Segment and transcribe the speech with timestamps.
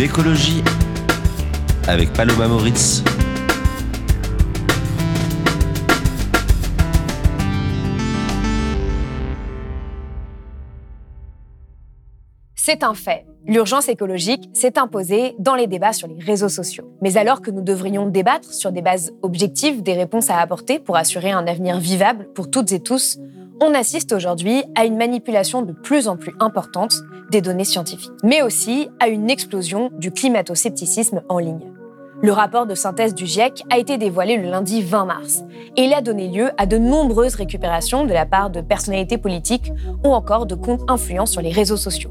[0.00, 0.62] L'écologie
[1.86, 3.04] avec Paloma Moritz.
[12.54, 13.26] C'est un fait.
[13.46, 16.90] L'urgence écologique s'est imposée dans les débats sur les réseaux sociaux.
[17.02, 20.96] Mais alors que nous devrions débattre sur des bases objectives des réponses à apporter pour
[20.96, 23.18] assurer un avenir vivable pour toutes et tous,
[23.60, 28.42] on assiste aujourd'hui à une manipulation de plus en plus importante des données scientifiques, mais
[28.42, 31.60] aussi à une explosion du climato-scepticisme en ligne.
[32.22, 35.44] Le rapport de synthèse du GIEC a été dévoilé le lundi 20 mars
[35.76, 39.72] et il a donné lieu à de nombreuses récupérations de la part de personnalités politiques
[40.04, 42.10] ou encore de comptes influents sur les réseaux sociaux.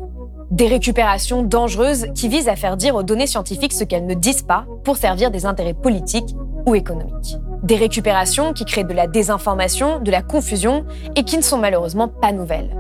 [0.52, 4.42] Des récupérations dangereuses qui visent à faire dire aux données scientifiques ce qu'elles ne disent
[4.42, 7.38] pas pour servir des intérêts politiques ou économiques.
[7.62, 12.08] Des récupérations qui créent de la désinformation, de la confusion et qui ne sont malheureusement
[12.08, 12.76] pas nouvelles.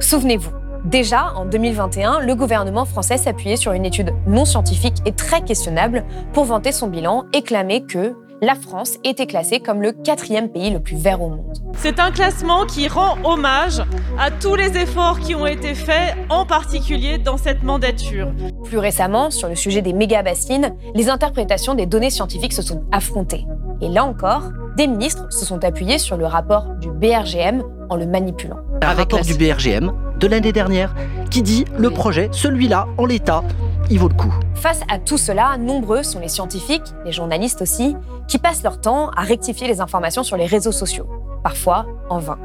[0.00, 0.50] Souvenez-vous,
[0.86, 6.04] déjà en 2021, le gouvernement français s'appuyait sur une étude non scientifique et très questionnable
[6.32, 10.70] pour vanter son bilan et clamer que la France était classée comme le quatrième pays
[10.70, 11.58] le plus vert au monde.
[11.76, 13.82] C'est un classement qui rend hommage
[14.18, 18.32] à tous les efforts qui ont été faits, en particulier dans cette mandature.
[18.64, 23.46] Plus récemment, sur le sujet des méga-bassines, les interprétations des données scientifiques se sont affrontées.
[23.80, 28.06] Et là encore, des ministres se sont appuyés sur le rapport du BRGM en le
[28.06, 28.58] manipulant.
[28.82, 30.94] Un rapport du BRGM de l'année dernière
[31.30, 33.42] qui dit le projet, celui-là, en l'état,
[33.90, 34.32] il vaut le coup.
[34.54, 37.96] Face à tout cela, nombreux sont les scientifiques, les journalistes aussi,
[38.28, 41.06] qui passent leur temps à rectifier les informations sur les réseaux sociaux,
[41.42, 42.38] parfois en vain.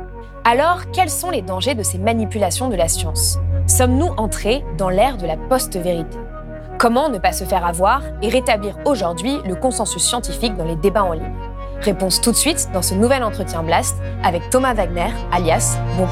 [0.43, 3.37] Alors, quels sont les dangers de ces manipulations de la science?
[3.67, 6.17] Sommes-nous entrés dans l'ère de la post-vérité?
[6.79, 11.03] Comment ne pas se faire avoir et rétablir aujourd'hui le consensus scientifique dans les débats
[11.03, 11.33] en ligne?
[11.81, 16.07] Réponse tout de suite dans ce nouvel entretien Blast avec Thomas Wagner, alias Bon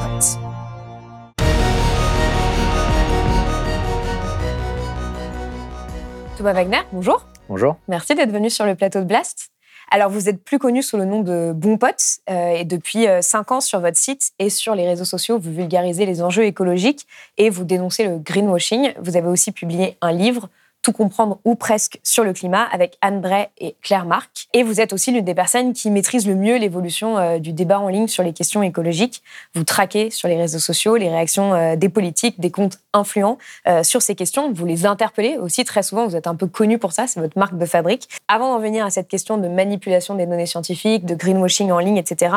[6.38, 7.24] Thomas Wagner, bonjour.
[7.48, 7.78] Bonjour.
[7.88, 9.50] Merci d'être venu sur le plateau de Blast.
[9.90, 12.00] Alors, vous êtes plus connu sous le nom de Bon Pote
[12.30, 15.50] euh, et depuis euh, cinq ans sur votre site et sur les réseaux sociaux, vous
[15.50, 18.92] vulgarisez les enjeux écologiques et vous dénoncez le greenwashing.
[19.00, 20.48] Vous avez aussi publié un livre
[20.82, 24.48] tout comprendre ou presque sur le climat avec Anne Bray et Claire Marc.
[24.54, 27.80] Et vous êtes aussi l'une des personnes qui maîtrise le mieux l'évolution euh, du débat
[27.80, 29.22] en ligne sur les questions écologiques.
[29.54, 33.82] Vous traquez sur les réseaux sociaux les réactions euh, des politiques, des comptes influents euh,
[33.82, 34.52] sur ces questions.
[34.52, 36.06] Vous les interpellez aussi très souvent.
[36.06, 38.08] Vous êtes un peu connu pour ça, c'est votre marque de fabrique.
[38.28, 41.96] Avant d'en venir à cette question de manipulation des données scientifiques, de greenwashing en ligne,
[41.96, 42.34] etc.,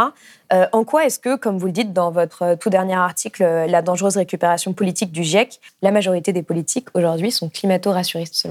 [0.74, 4.18] en quoi est-ce que, comme vous le dites dans votre tout dernier article, la dangereuse
[4.18, 8.50] récupération politique du GIEC, la majorité des politiques aujourd'hui sont climato-rassuristes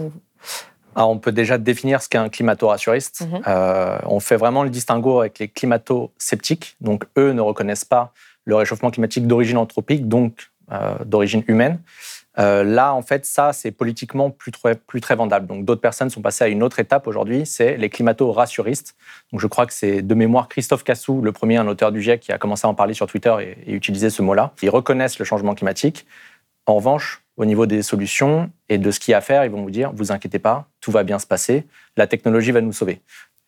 [0.97, 3.23] on peut déjà définir ce qu'est un climato-rassuriste.
[3.23, 3.43] Mhm.
[3.47, 6.77] Euh, on fait vraiment le distinguo avec les climato-sceptiques.
[6.81, 8.13] Donc, eux ne reconnaissent pas
[8.45, 10.60] le réchauffement climatique d'origine anthropique, donc euh,
[11.05, 11.81] d'origine humaine.
[12.39, 15.47] Euh, là, en fait, ça, c'est politiquement plus très, plus très vendable.
[15.47, 18.95] Donc, d'autres personnes sont passées à une autre étape aujourd'hui, c'est les climato-rassuristes.
[19.33, 22.21] Donc, je crois que c'est de mémoire Christophe Cassou, le premier, un auteur du GIEC,
[22.21, 24.53] qui a commencé à en parler sur Twitter et, et utiliser ce mot-là.
[24.63, 26.07] Ils reconnaissent le changement climatique.
[26.67, 29.51] En revanche, au niveau des solutions et de ce qu'il y a à faire, ils
[29.51, 31.67] vont vous dire, vous inquiétez pas, tout va bien se passer,
[31.97, 33.01] la technologie va nous sauver.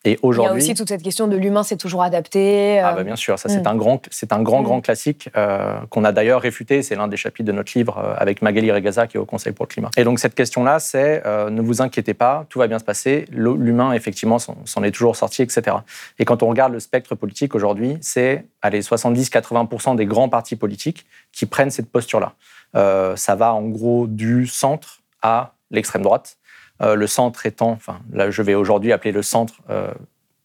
[0.05, 2.79] Et aujourd'hui, il y a aussi toute cette question de l'humain c'est toujours adapté.
[2.79, 3.67] Ah bah bien sûr, ça c'est mm.
[3.67, 4.63] un grand, c'est un grand mm.
[4.63, 6.81] grand classique euh, qu'on a d'ailleurs réfuté.
[6.81, 9.53] C'est l'un des chapitres de notre livre euh, avec Magali Regaza qui est au Conseil
[9.53, 9.91] pour le climat.
[9.95, 13.25] Et donc cette question-là, c'est euh, ne vous inquiétez pas, tout va bien se passer.
[13.31, 15.77] L'humain effectivement s'en est toujours sorti, etc.
[16.19, 21.05] Et quand on regarde le spectre politique aujourd'hui, c'est allez 70-80% des grands partis politiques
[21.31, 22.33] qui prennent cette posture-là.
[22.75, 26.37] Euh, ça va en gros du centre à l'extrême droite.
[26.83, 29.91] Euh, le centre étant, enfin là je vais aujourd'hui appeler le centre euh,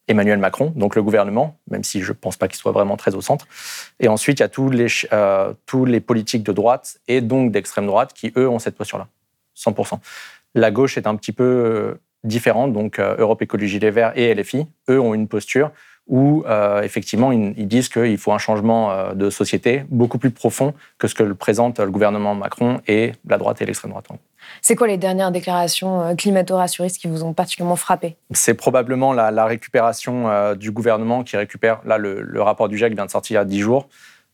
[0.07, 3.15] Emmanuel Macron, donc le gouvernement, même si je ne pense pas qu'il soit vraiment très
[3.15, 3.47] au centre.
[4.01, 4.87] Et ensuite, il y a tous les,
[5.87, 9.09] les politiques de droite et donc d'extrême droite qui, eux, ont cette posture-là,
[9.55, 9.99] 100%.
[10.55, 14.99] La gauche est un petit peu différente, donc Europe Écologie Les Verts et LFI, eux
[14.99, 15.73] ont une posture
[16.09, 20.75] où euh, effectivement ils, disent qu'il faut un changement euh, de société beaucoup plus profond
[20.97, 24.09] que ce que présente le gouvernement Macron et la droite et l'extrême droite.
[24.63, 28.17] C'est quoi les dernières déclarations euh, climato-rassuristes qui vous ont particulièrement frappé?
[28.33, 33.11] C'est probablement la, récupération du gouvernement qui récupère, là le, rapport du GIEC vient de
[33.11, 33.89] sortir il y a 10 jours,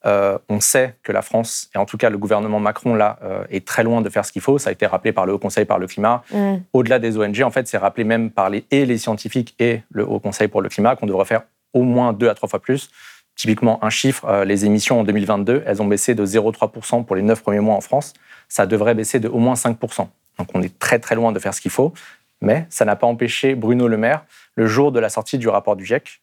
[0.06, 3.44] Euh, on sait que la France, et en tout cas le gouvernement Macron, là, euh,
[3.50, 4.58] est très loin de faire ce qu'il faut.
[4.58, 6.22] Ça a été rappelé par le Haut Conseil par le climat.
[6.30, 6.56] Mm.
[6.74, 10.06] Au-delà des ONG, en fait, c'est rappelé même par les, et les scientifiques et le
[10.06, 12.90] Haut Conseil pour le climat qu'on devrait faire au moins deux à trois fois plus.
[13.36, 17.22] Typiquement, un chiffre, euh, les émissions en 2022, elles ont baissé de 0,3% pour les
[17.22, 18.12] neuf premiers mois en France.
[18.48, 20.08] Ça devrait baisser de au moins 5%.
[20.38, 21.92] Donc on est très très loin de faire ce qu'il faut.
[22.40, 25.76] Mais ça n'a pas empêché Bruno Le Maire, le jour de la sortie du rapport
[25.76, 26.20] du GIEC,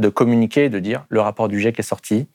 [0.00, 2.26] de communiquer et de dire le rapport du GIEC est sorti,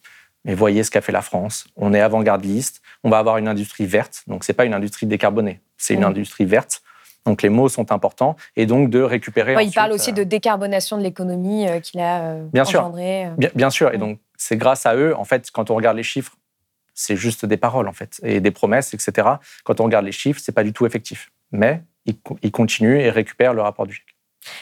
[0.45, 1.65] mais voyez ce qu'a fait la France.
[1.75, 2.81] On est avant-gardiste.
[3.03, 4.23] On va avoir une industrie verte.
[4.27, 5.61] Donc, ce n'est pas une industrie décarbonée.
[5.77, 6.05] C'est une Mm.
[6.05, 6.82] industrie verte.
[7.25, 8.35] Donc, les mots sont importants.
[8.55, 9.55] Et donc, de récupérer.
[9.55, 12.81] Ouais, il parle aussi euh, de décarbonation de l'économie euh, qu'il a euh, Bien sûr.
[12.81, 13.29] engendrée.
[13.37, 13.93] Bien, bien sûr.
[13.93, 16.35] Et donc, c'est grâce à eux, en fait, quand on regarde les chiffres,
[16.93, 19.27] c'est juste des paroles, en fait, et des promesses, etc.
[19.63, 21.31] Quand on regarde les chiffres, c'est pas du tout effectif.
[21.51, 24.12] Mais ils continuent et récupèrent le rapport du GIEC.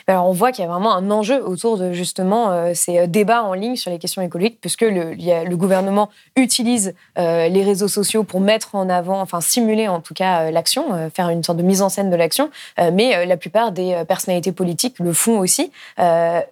[0.08, 3.08] Alors, on voit qu'il y a vraiment un enjeu autour de justement euh, ces euh,
[3.08, 8.24] débats en ligne sur les questions écologiques, puisque le, gouvernement utilise euh, les réseaux sociaux
[8.24, 11.82] pour mettre en avant, enfin simuler en tout cas l'action, faire une sorte de mise
[11.82, 12.50] en scène de l'action.
[12.80, 15.72] Mais la plupart des personnalités politiques le font aussi.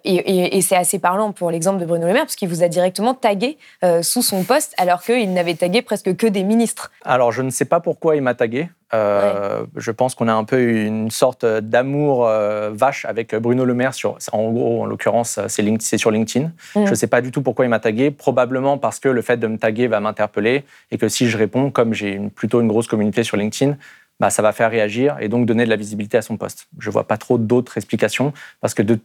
[0.04, 3.58] Et c'est assez parlant pour l'exemple de Bruno Le Maire, parce vous a directement tagué
[4.02, 6.92] sous son poste, alors qu'il n'avait tagué presque que des ministres.
[7.04, 8.68] Alors, je ne sais pas pourquoi il m'a tagué.
[8.92, 13.74] Euh, Je pense qu'on a un peu une sorte d'amour euh, vache avec Bruno Le
[13.74, 13.94] Maire.
[13.94, 16.46] Sur, en gros, en l'occurrence, c'est sur LinkedIn.
[16.74, 16.84] Mm.
[16.86, 18.10] Je ne sais pas du tout pourquoi il m'a tagué.
[18.10, 21.70] Probablement parce que le fait de me taguer va m'interpeller et que si je réponds,
[21.70, 23.76] comme j'ai plutôt une grosse communauté sur LinkedIn,
[24.18, 26.68] bah, ça va faire réagir et donc donner de la visibilité à son poste.
[26.78, 28.98] Je ne vois pas trop d'autres explications parce que de,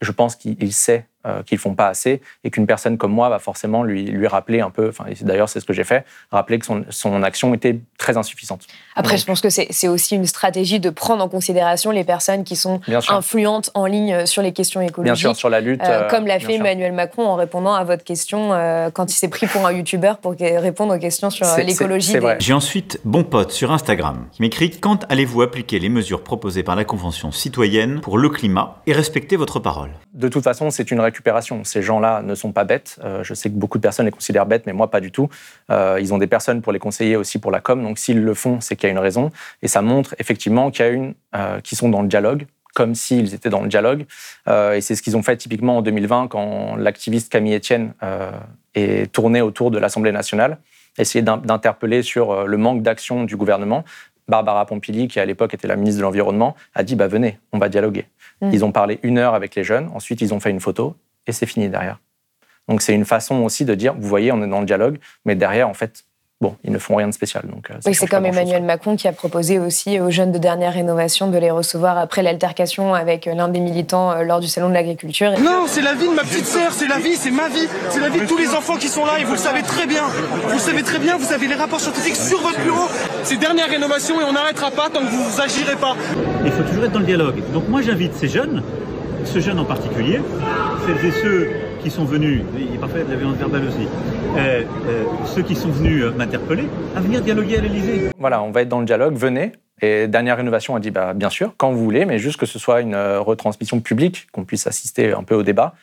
[0.00, 3.28] je pense qu'il il sait euh, qu'ils font pas assez et qu'une personne comme moi
[3.28, 6.58] va forcément lui, lui rappeler un peu, enfin, d'ailleurs c'est ce que j'ai fait, rappeler
[6.58, 8.62] que son, son action était très insuffisante.
[8.94, 12.04] Après, Donc, je pense que c'est c'est aussi une stratégie de prendre en considération les
[12.04, 15.16] personnes qui sont Bien influentes en ligne sur les questions bien écologiques.
[15.16, 15.82] sûr sur la lutte.
[15.82, 16.64] Euh, euh, comme l'a bien fait sûr.
[16.64, 20.18] Emmanuel Macron en répondant à votre question euh, quand il s'est pris pour un youtubeur
[20.18, 22.12] pour répondre aux questions sur euh, l'écologie.
[22.12, 22.36] des- vrai.
[22.40, 26.76] J'ai ensuite bon pote sur Instagram qui m'écrit quand allez-vous appliquer les mesures proposées par
[26.76, 29.90] la Convention citoyenne pour le climat et respecter votre parole?
[30.14, 31.64] De toute façon, c'est une récupération.
[31.64, 32.98] Ces gens-là ne sont pas bêtes.
[33.02, 35.28] Euh, je sais que beaucoup de personnes les considèrent bêtes, mais moi, pas du tout.
[35.70, 37.82] Euh, ils ont des personnes pour les conseiller aussi pour la com.
[37.82, 39.30] Donc, s'ils le font, c'est qu'il y a une raison.
[39.62, 42.94] Et ça montre effectivement qu'il y a une, euh, qu'ils sont dans le dialogue, comme
[42.94, 44.04] s'ils étaient dans le dialogue.
[44.48, 48.30] Euh, et c'est ce qu'ils ont fait typiquement en 2020 quand l'activiste Camille Etienne euh,
[48.74, 50.58] est tourné autour de l'Assemblée nationale,
[50.98, 53.84] essayer d'in- d'interpeller sur le manque d'action du gouvernement.
[54.28, 57.58] Barbara Pompili, qui à l'époque était la ministre de l'Environnement, a dit bah, venez, on
[57.58, 58.06] va dialoguer.
[58.40, 58.50] Mm.
[58.52, 60.96] Ils ont parlé une heure avec les jeunes, ensuite ils ont fait une photo
[61.26, 61.98] et c'est fini derrière.
[62.68, 65.36] Donc c'est une façon aussi de dire, vous voyez, on est dans le dialogue, mais
[65.36, 66.04] derrière, en fait,
[66.40, 67.44] bon, ils ne font rien de spécial.
[67.46, 68.26] Donc, euh, Oui, c'est comme.
[68.26, 72.22] Emmanuel Macron qui a proposé aussi aux jeunes de dernière rénovation de les recevoir après
[72.22, 75.30] l'altercation avec l'un des militants euh, lors du salon de l'agriculture.
[75.38, 78.00] Non, c'est la vie de ma petite sœur, c'est la vie, c'est ma vie, c'est
[78.00, 80.02] la vie de tous les enfants qui sont là et vous le savez très bien.
[80.46, 82.88] Vous le savez très bien, vous avez les rapports scientifiques sur votre bureau.
[83.22, 85.96] C'est dernière rénovation et on n'arrêtera pas tant que vous agirez pas.
[86.44, 87.40] Il faut toujours être dans le dialogue.
[87.52, 88.62] Donc moi j'invite ces jeunes,
[89.26, 90.20] ce jeune en particulier,
[90.86, 91.50] celles et ceux
[91.82, 93.86] qui sont venus, il est parfait de la violence verbale aussi,
[94.36, 98.10] euh, euh, ceux qui sont venus euh, m'interpeller, à venir dialoguer à l'Elysée.
[98.18, 99.52] Voilà, on va être dans le dialogue, venez.
[99.82, 102.58] Et dernière rénovation a dit, bah, bien sûr, quand vous voulez, mais juste que ce
[102.58, 105.74] soit une retransmission publique, qu'on puisse assister un peu au débat.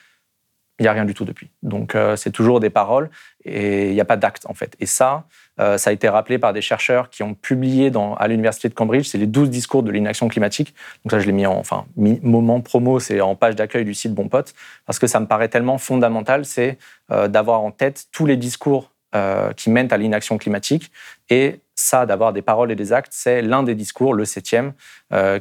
[0.80, 1.52] Il n'y a rien du tout depuis.
[1.62, 3.12] Donc, c'est toujours des paroles
[3.46, 4.76] et il n'y a pas d'acte, en fait.
[4.80, 5.26] Et ça,
[5.60, 8.74] euh, ça a été rappelé par des chercheurs qui ont publié dans, à l'Université de
[8.74, 10.74] Cambridge, c'est les 12 discours de l'inaction climatique.
[11.04, 14.14] Donc, ça, je l'ai mis en enfin, moment promo, c'est en page d'accueil du site
[14.14, 14.54] Bon Pote,
[14.86, 16.78] parce que ça me paraît tellement fondamental, c'est
[17.12, 20.92] euh, d'avoir en tête tous les discours euh, qui mènent à l'inaction climatique.
[21.30, 24.74] Et ça, d'avoir des paroles et des actes, c'est l'un des discours, le septième,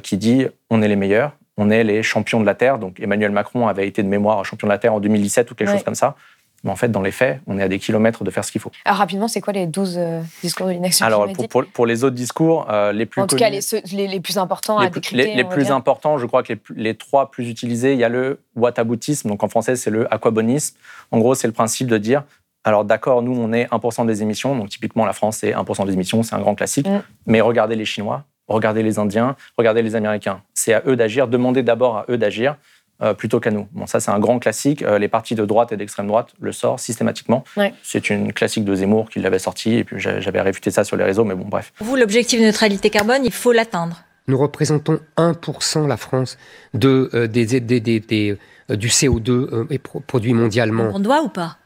[0.01, 2.79] qui dit on est les meilleurs, on est les champions de la Terre.
[2.79, 5.69] Donc Emmanuel Macron avait été de mémoire champion de la Terre en 2017 ou quelque
[5.69, 5.75] Ouais.
[5.75, 6.15] chose comme ça.
[6.63, 8.61] Mais en fait, dans les faits, on est à des kilomètres de faire ce qu'il
[8.61, 8.71] faut.
[8.85, 11.85] Alors rapidement, c'est quoi les 12 euh, discours de l'inaction Alors, pour, climatique pour- pour
[11.85, 14.37] les autres discours, euh, les plus En tout connus, cas, les, ceux- les, les plus
[14.37, 15.27] importants les à plus- décrypter.
[15.27, 15.75] les- les on va plus dire.
[15.75, 19.49] importants, je crois que les trois plus utilisés, il y a le whataboutisme, donc en
[19.49, 20.77] français c'est le aquabonisme.
[21.11, 22.23] En gros, c'est le principe de dire,
[22.63, 25.93] alors d'accord, nous on est 1% des émissions, donc typiquement la France c'est 1% des
[25.93, 27.01] émissions, c'est un grand classique, Mm.
[27.25, 30.41] mais regardez les Chinois, regardez les Indiens, regardez les Américains.
[30.53, 32.55] C'est à eux d'agir, demandez d'abord à eux d'agir.
[33.01, 33.67] Euh, plutôt qu'à nous.
[33.71, 34.81] Bon, ça, c'est un grand classique.
[34.83, 37.43] Euh, les partis de droite et d'extrême droite le sortent systématiquement.
[37.57, 37.73] Ouais.
[37.83, 40.95] C'est une classique de Zemmour qui l'avait sorti, et puis j'a- j'avais réfuté ça sur
[40.97, 41.73] les réseaux, mais bon, bref.
[41.79, 44.03] Vous, l'objectif de neutralité carbone, il faut l'atteindre.
[44.27, 46.37] Nous représentons 1% la France
[46.73, 48.37] de, euh, des, des- des- des,
[48.71, 50.91] euh, du CO2 euh, pro- produit mondialement.
[50.93, 51.57] On doit ou pas?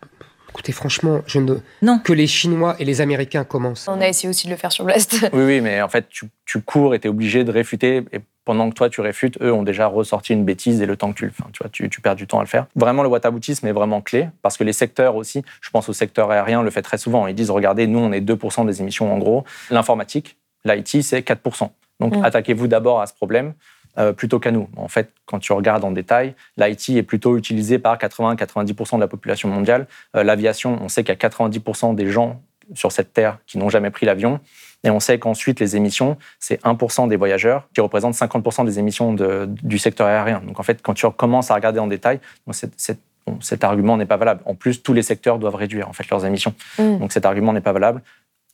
[0.50, 1.55] Écoutez, franchement, je ne...
[1.84, 2.00] Non.
[2.00, 3.88] que les Chinois et les Américains commencent.
[3.88, 5.29] On a essayé aussi de le faire sur Blast.
[5.34, 8.03] Oui, oui, mais en fait, tu, tu cours et tu es obligé de réfuter.
[8.12, 11.12] Et pendant que toi tu réfutes, eux ont déjà ressorti une bêtise et le temps
[11.12, 12.66] que tu le fais, tu vois, tu, perds du temps à le faire.
[12.77, 16.32] Vraiment, le whataboutisme est vraiment clé parce que les secteurs aussi, je pense au secteur
[16.32, 17.27] aérien, le fait très souvent.
[17.27, 19.44] Ils disent, regardez, nous on est 2% des émissions en gros.
[19.70, 21.70] L'informatique, l'IT, c'est 4%.
[22.00, 22.24] Donc mm.
[22.24, 23.54] attaquez-vous d'abord à ce problème.
[24.00, 24.70] Euh, plutôt qu'à nous.
[24.77, 29.08] En fait, quand tu regardes en détail, l'IT est plutôt utilisé par 80-90% de la
[29.08, 29.88] population mondiale.
[30.16, 32.39] Euh, l'aviation, on sait qu'il y a 90% des gens
[32.74, 34.39] sur cette terre qui n'ont jamais pris l'avion.
[34.83, 39.13] Et on sait qu'ensuite, les émissions, c'est 1% des voyageurs qui représentent 50% des émissions
[39.47, 40.41] du secteur aérien.
[40.45, 42.19] Donc en fait, quand tu commences à regarder en détail,
[42.51, 44.41] cet argument n'est pas valable.
[44.45, 46.53] En plus, tous les secteurs doivent réduire en fait leurs émissions.
[46.77, 47.00] Mm.
[47.00, 48.01] Donc cet argument n'est pas valable.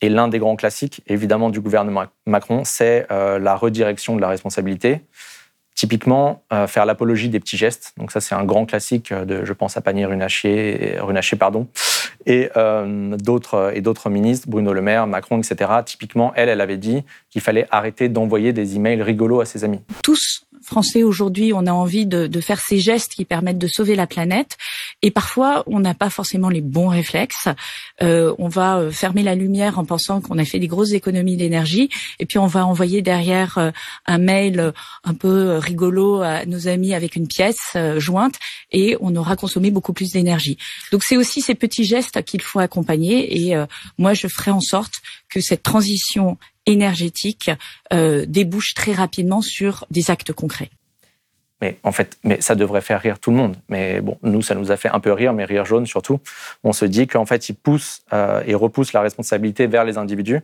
[0.02, 4.28] Et l'un des grands classiques, évidemment, du gouvernement Macron, c'est euh, la redirection de la
[4.28, 5.02] responsabilité.
[5.84, 7.92] Typiquement, euh, faire l'apologie des petits gestes.
[7.98, 11.68] Donc ça, c'est un grand classique de, je pense à Pannier Runacher, Runacher pardon,
[12.26, 15.70] et euh, d'autres et d'autres ministres, Bruno Le Maire, Macron, etc.
[15.86, 19.82] Typiquement, elle, elle avait dit qu'il fallait arrêter d'envoyer des emails rigolos à ses amis.
[20.04, 24.08] Tous Français aujourd'hui, on a envie de, faire ces gestes qui permettent de sauver la
[24.08, 24.58] planète,
[25.02, 27.50] et parfois on n'a pas forcément les bons réflexes.
[28.02, 31.36] Euh, on va euh, fermer la lumière en pensant qu'on a fait des grosses économies
[31.36, 33.72] d'énergie, et puis on va envoyer derrière euh,
[34.06, 34.74] un mail
[35.04, 35.73] un peu rigolo
[36.22, 38.36] à nos amis avec une pièce jointe,
[38.72, 40.58] et on aura consommé beaucoup plus d'énergie.
[40.92, 43.56] Donc c'est aussi ces petits gestes qu'il faut accompagner, et
[43.98, 44.94] moi je ferai en sorte
[45.30, 47.52] que cette transition énergétique
[47.92, 50.70] euh, débouche très rapidement sur des actes concrets.
[51.62, 53.56] Mais en fait, mais ça devrait faire rire tout le monde.
[53.70, 56.20] Mais bon, nous, ça nous a fait un peu rire, mais rire jaune surtout.
[56.64, 60.42] On se dit qu'en fait, ils poussent euh, et repoussent la responsabilité vers les individus,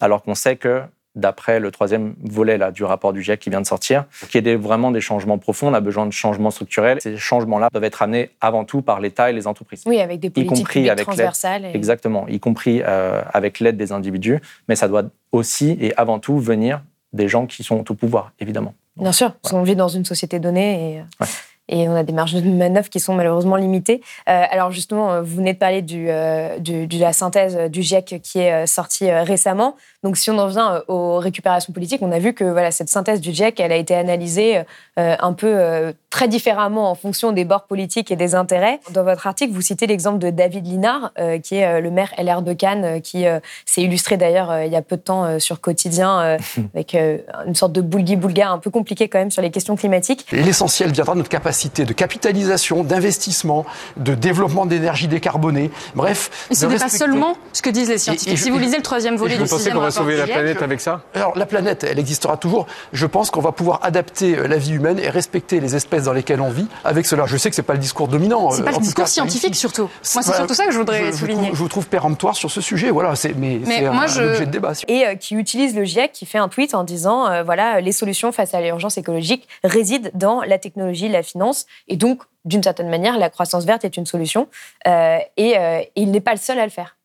[0.00, 0.82] alors qu'on sait que
[1.20, 4.50] d'après le troisième volet là, du rapport du GIEC qui vient de sortir, qu'il y
[4.50, 6.98] ait vraiment des changements profonds, on a besoin de changements structurels.
[7.00, 9.84] Ces changements-là doivent être amenés avant tout par l'État et les entreprises.
[9.86, 11.66] Oui, avec des politiques transversales.
[11.74, 16.38] Exactement, y compris euh, avec l'aide des individus, mais ça doit aussi et avant tout
[16.38, 18.74] venir des gens qui sont au pouvoir, évidemment.
[18.96, 21.00] Bien sûr, parce qu'on vit dans une société donnée et...
[21.00, 21.26] Euh,
[21.70, 24.02] et on a des marges de manœuvre qui sont malheureusement limitées.
[24.28, 28.66] Euh, alors justement, vous venez de parler du, de la synthèse du GIEC qui est
[28.66, 29.76] sortie récemment.
[30.02, 32.88] Donc, si on en vient euh, aux récupérations politiques, on a vu que voilà, cette
[32.88, 34.62] synthèse du GIEC, elle a été analysée
[34.98, 38.80] euh, un peu euh, très différemment en fonction des bords politiques et des intérêts.
[38.92, 41.12] Dans votre article, vous citez l'exemple de David Linard,
[41.42, 43.24] qui est le maire LR de Cannes, qui
[43.64, 46.36] s'est illustré d'ailleurs il y a peu de temps sur Quotidien,
[46.74, 50.26] avec une sorte de boulgui-boulga un peu compliqué quand même sur les questions climatiques.
[50.32, 55.70] L'essentiel viendra de notre capacité de capitalisation, d'investissement, de développement d'énergie décarbonée.
[55.94, 56.30] Bref.
[56.50, 58.38] Et ce n'est pas seulement ce que disent les scientifiques.
[58.38, 61.46] si vous lisez le troisième volet du sixième sauver la planète avec ça Alors la
[61.46, 62.66] planète, elle existera toujours.
[62.92, 66.12] Je pense qu'on va pouvoir adapter euh, la vie humaine et respecter les espèces dans
[66.12, 67.26] lesquelles on vit avec cela.
[67.26, 68.50] Je sais que c'est pas le discours dominant.
[68.50, 69.88] C'est pas le euh, discours scientifique surtout.
[70.14, 71.50] Moi, c'est surtout ça que je voudrais souligner.
[71.52, 72.90] Je, vous trouve péremptoire sur ce sujet.
[72.90, 74.72] Voilà, c'est mais, c'est un, objet de débat.
[74.88, 78.32] Et euh, qui utilise le GIEC, qui fait un tweet en disant voilà, les solutions
[78.32, 81.49] face à l'urgence écologique résident dans la technologie, la finance,
[81.88, 84.48] et donc d'une certaine manière, la croissance verte est une solution.
[84.86, 86.96] et il n'est pas le seul à le faire.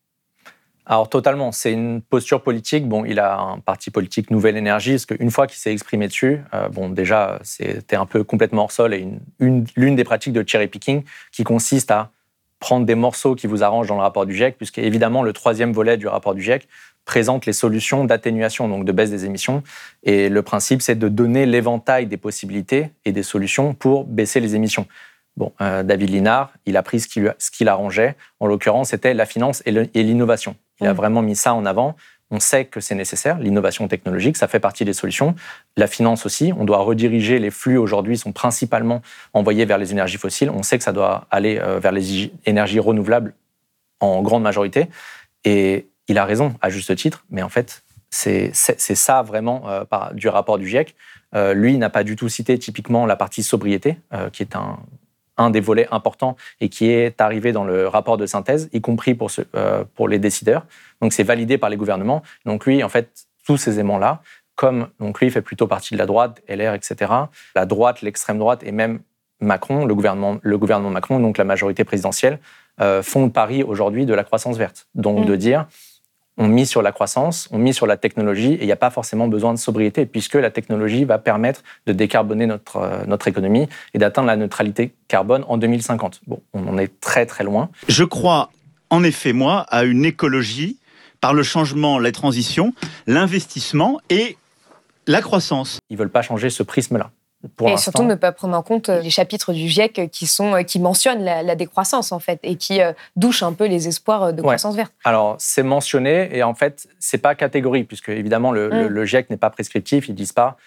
[0.88, 2.88] Alors totalement, c'est une posture politique.
[2.88, 6.42] Bon, il a un parti politique Nouvelle Énergie, parce qu'une fois qu'il s'est exprimé dessus,
[6.54, 9.08] euh, bon, déjà, c'était un peu complètement hors sol et
[9.40, 12.12] l'une une, des pratiques de cherry picking qui consiste à
[12.60, 15.74] prendre des morceaux qui vous arrangent dans le rapport du GIEC, puisque évidemment le troisième
[15.74, 16.68] volet du rapport du GIEC
[17.06, 19.64] présente les solutions d'atténuation, donc de baisse des émissions.
[20.04, 24.56] Et le principe, c'est de donner l'éventail des possibilités et des solutions pour baisser les
[24.56, 24.88] émissions.
[25.38, 28.16] Bon, euh, David Linard, il a pris ce qui, ce qui l'arrangeait.
[28.40, 30.56] En l'occurrence, c'était la finance et l'innovation.
[30.82, 30.98] Il a mm.
[30.98, 31.96] vraiment mis ça en avant.
[32.32, 35.36] On sait que c'est nécessaire, l'innovation technologique, ça fait partie des solutions.
[35.78, 40.18] La finance aussi, on doit rediriger les flux aujourd'hui sont principalement envoyés vers les énergies
[40.18, 40.50] fossiles.
[40.50, 43.36] On sait que ça doit aller euh, vers les énergies renouvelables
[44.00, 44.88] en grande majorité.
[45.44, 49.84] Et il a raison, à juste titre, mais en fait, c'est ça vraiment euh,
[50.14, 50.96] du rapport du GIEC.
[51.34, 53.98] Euh, lui, n'a pas du tout cité typiquement la partie sobriété,
[54.32, 54.80] qui est un,
[55.38, 59.16] un des volets importants et qui est arrivé dans le rapport de synthèse, y compris
[59.16, 60.66] pour, euh, pour les décideurs.
[61.02, 62.24] Donc c'est validé par les gouvernements.
[62.46, 64.22] Donc lui, en fait, tous ces aimants-là,
[64.56, 67.12] comme donc lui fait plutôt partie de la droite, LR, etc.
[67.56, 69.00] La droite, l'extrême droite et même
[69.42, 72.40] Macron, le gouvernement, le gouvernement Macron, donc la majorité présidentielle,
[72.80, 74.88] euh, font le pari aujourd'hui de la croissance verte.
[74.96, 75.26] Donc mm.
[75.26, 75.68] de dire
[76.38, 78.90] on mise sur la croissance, on mise sur la technologie, et il n'y a pas
[78.90, 83.68] forcément besoin de sobriété, puisque la technologie va permettre de décarboner notre, euh, notre économie
[83.94, 86.22] et d'atteindre la neutralité carbone en 2050.
[86.28, 87.70] Bon, on en est très très loin.
[87.88, 88.52] Je crois,
[88.90, 90.78] en effet, moi, à une écologie
[91.22, 92.74] par le changement, la transition,
[93.08, 94.38] l'investissement et
[95.08, 95.80] la croissance.
[95.90, 97.12] Ils ne veulent pas changer ce prisme-là
[97.66, 100.62] et surtout ne pas prendre en compte euh, les chapitres du GIEC qui, sont, euh,
[100.64, 104.42] qui mentionnent la, décroissance, en fait, et qui euh, douchent un peu les espoirs de
[104.42, 104.94] croissance verte.
[105.04, 109.06] Alors, c'est mentionné, et en fait, c'est pas catégorique, puisque évidemment, le, mm.
[109.06, 110.58] GIEC n'est pas prescriptif, ils disent pas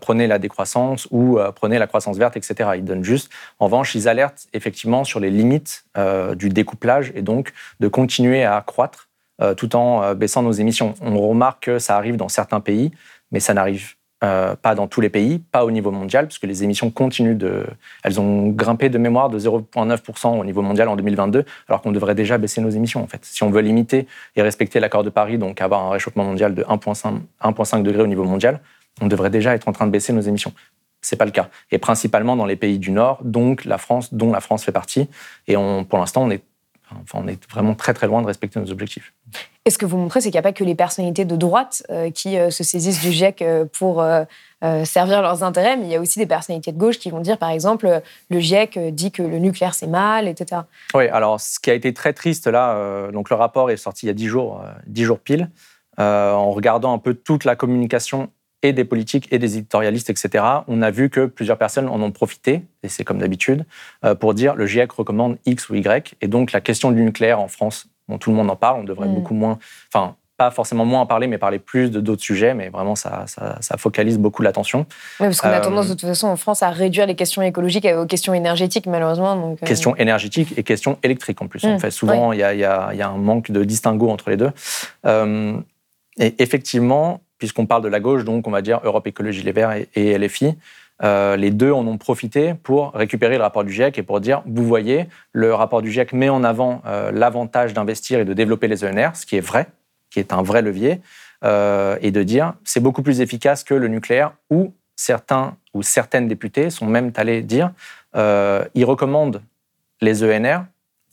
[0.00, 2.70] prenez la décroissance ou prenez la croissance verte, etc.
[2.74, 3.30] Ils donnent juste.
[3.60, 5.84] En revanche, ils alertent effectivement sur les limites
[6.34, 9.08] du découplage et donc de continuer à croître
[9.56, 10.94] tout en baissant nos émissions.
[11.00, 12.90] On remarque que ça arrive dans certains pays,
[13.30, 16.64] mais ça n'arrive euh, pas dans tous les pays, pas au niveau mondial, puisque les
[16.64, 17.66] émissions continuent de.
[18.02, 22.16] Elles ont grimpé de mémoire de 0,9% au niveau mondial en 2022, alors qu'on devrait
[22.16, 23.24] déjà baisser nos émissions, en fait.
[23.24, 26.64] Si on veut limiter et respecter l'accord de Paris, donc avoir un réchauffement mondial de
[26.64, 28.60] 1,5 degré au niveau mondial,
[29.00, 30.52] on devrait déjà être en train de baisser nos émissions.
[31.00, 31.48] C'est pas le cas.
[31.70, 35.08] Et principalement dans les pays du Nord, donc la France, dont la France fait partie.
[35.46, 36.36] Et pour l'instant, on
[37.14, 39.12] on est vraiment très très loin de respecter nos objectifs.
[39.68, 41.82] Et ce que vous montrez, c'est qu'il n'y a pas que les personnalités de droite
[41.90, 44.02] euh, qui euh, se saisissent du GIEC euh, pour
[44.84, 47.36] servir leurs intérêts, mais il y a aussi des personnalités de gauche qui vont dire,
[47.36, 50.62] par exemple, le GIEC dit que le nucléaire c'est mal, etc.
[50.94, 54.08] Oui, alors ce qui a été très triste là, donc le rapport est sorti il
[54.08, 55.48] y a dix jours, dix jours pile,
[55.96, 58.30] en regardant un peu toute la communication
[58.62, 62.10] et des politiques et des éditorialistes, etc., on a vu que plusieurs personnes en ont
[62.10, 63.64] profité, et c'est comme d'habitude,
[64.18, 66.16] pour dire le GIEC recommande X ou Y.
[66.20, 68.84] Et donc la question du nucléaire en France, bon, tout le monde en parle, on
[68.84, 69.14] devrait mm.
[69.14, 69.58] beaucoup moins,
[69.92, 73.24] enfin, pas forcément moins en parler, mais parler plus de d'autres sujets, mais vraiment ça,
[73.26, 74.86] ça, focalise beaucoup l'attention.
[75.18, 77.42] Oui, parce qu'on a euh, tendance de toute façon en France à réduire les questions
[77.42, 79.34] écologiques aux questions énergétiques, malheureusement.
[79.34, 81.64] Donc, euh, Questions énergétiques et questions électriques en plus.
[81.64, 81.80] En mm.
[81.80, 84.36] fait, souvent, il y, a, y, a, y, a, un manque de distinguo entre les
[84.36, 84.52] deux.
[86.20, 89.76] et effectivement, puisqu'on parle de la gauche, donc on va dire Europe Écologie Les Verts
[89.94, 90.54] et, LFI.
[91.02, 94.42] Euh, les deux en ont profité pour récupérer le rapport du GIEC et pour dire,
[94.46, 98.68] vous voyez, le rapport du GIEC met en avant euh, l'avantage d'investir et de développer
[98.68, 99.68] les ENR, ce qui est vrai,
[100.10, 101.00] qui est un vrai levier,
[101.44, 106.26] euh, et de dire, c'est beaucoup plus efficace que le nucléaire, où certains ou certaines
[106.26, 107.70] députés sont même allés dire,
[108.16, 109.42] ils recommandent
[110.00, 110.64] les ENR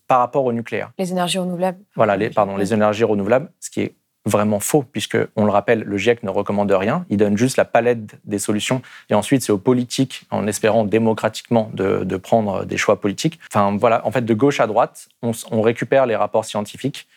[0.07, 0.91] par rapport au nucléaire.
[0.97, 1.79] Les énergies renouvelables.
[1.95, 3.95] Voilà, les, pardon, les énergies renouvelables, ce qui est
[4.25, 7.65] vraiment faux, puisque, on le rappelle, le GIEC ne recommande rien, il donne juste la
[7.65, 12.99] palette des solutions, et ensuite c'est aux politiques, en espérant démocratiquement, de, prendre des choix
[12.99, 13.39] politiques.
[13.51, 17.07] Enfin voilà, en fait, de gauche à droite, on, récupère les rapports scientifiques,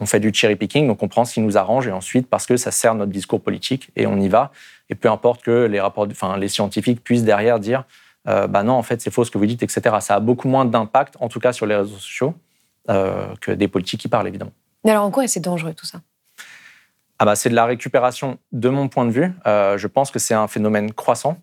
[0.00, 2.46] on fait du cherry picking, donc on prend ce qui nous arrange, et ensuite, parce
[2.46, 4.50] que ça sert notre discours politique, et on y va,
[4.90, 7.84] et peu importe que les rapports, enfin les scientifiques puissent derrière dire,
[8.26, 9.96] euh, bah non, en fait, c'est faux ce que vous dites, etc.
[10.00, 12.34] Ça a beaucoup moins d'impact, en tout cas sur les réseaux sociaux,
[12.90, 14.52] euh, que des politiques qui parlent, évidemment.
[14.84, 16.00] Mais alors en quoi c'est dangereux tout ça?
[17.18, 19.32] Ah bah, C'est de la récupération de mon point de vue.
[19.46, 21.38] Euh, je pense que c'est un phénomène croissant.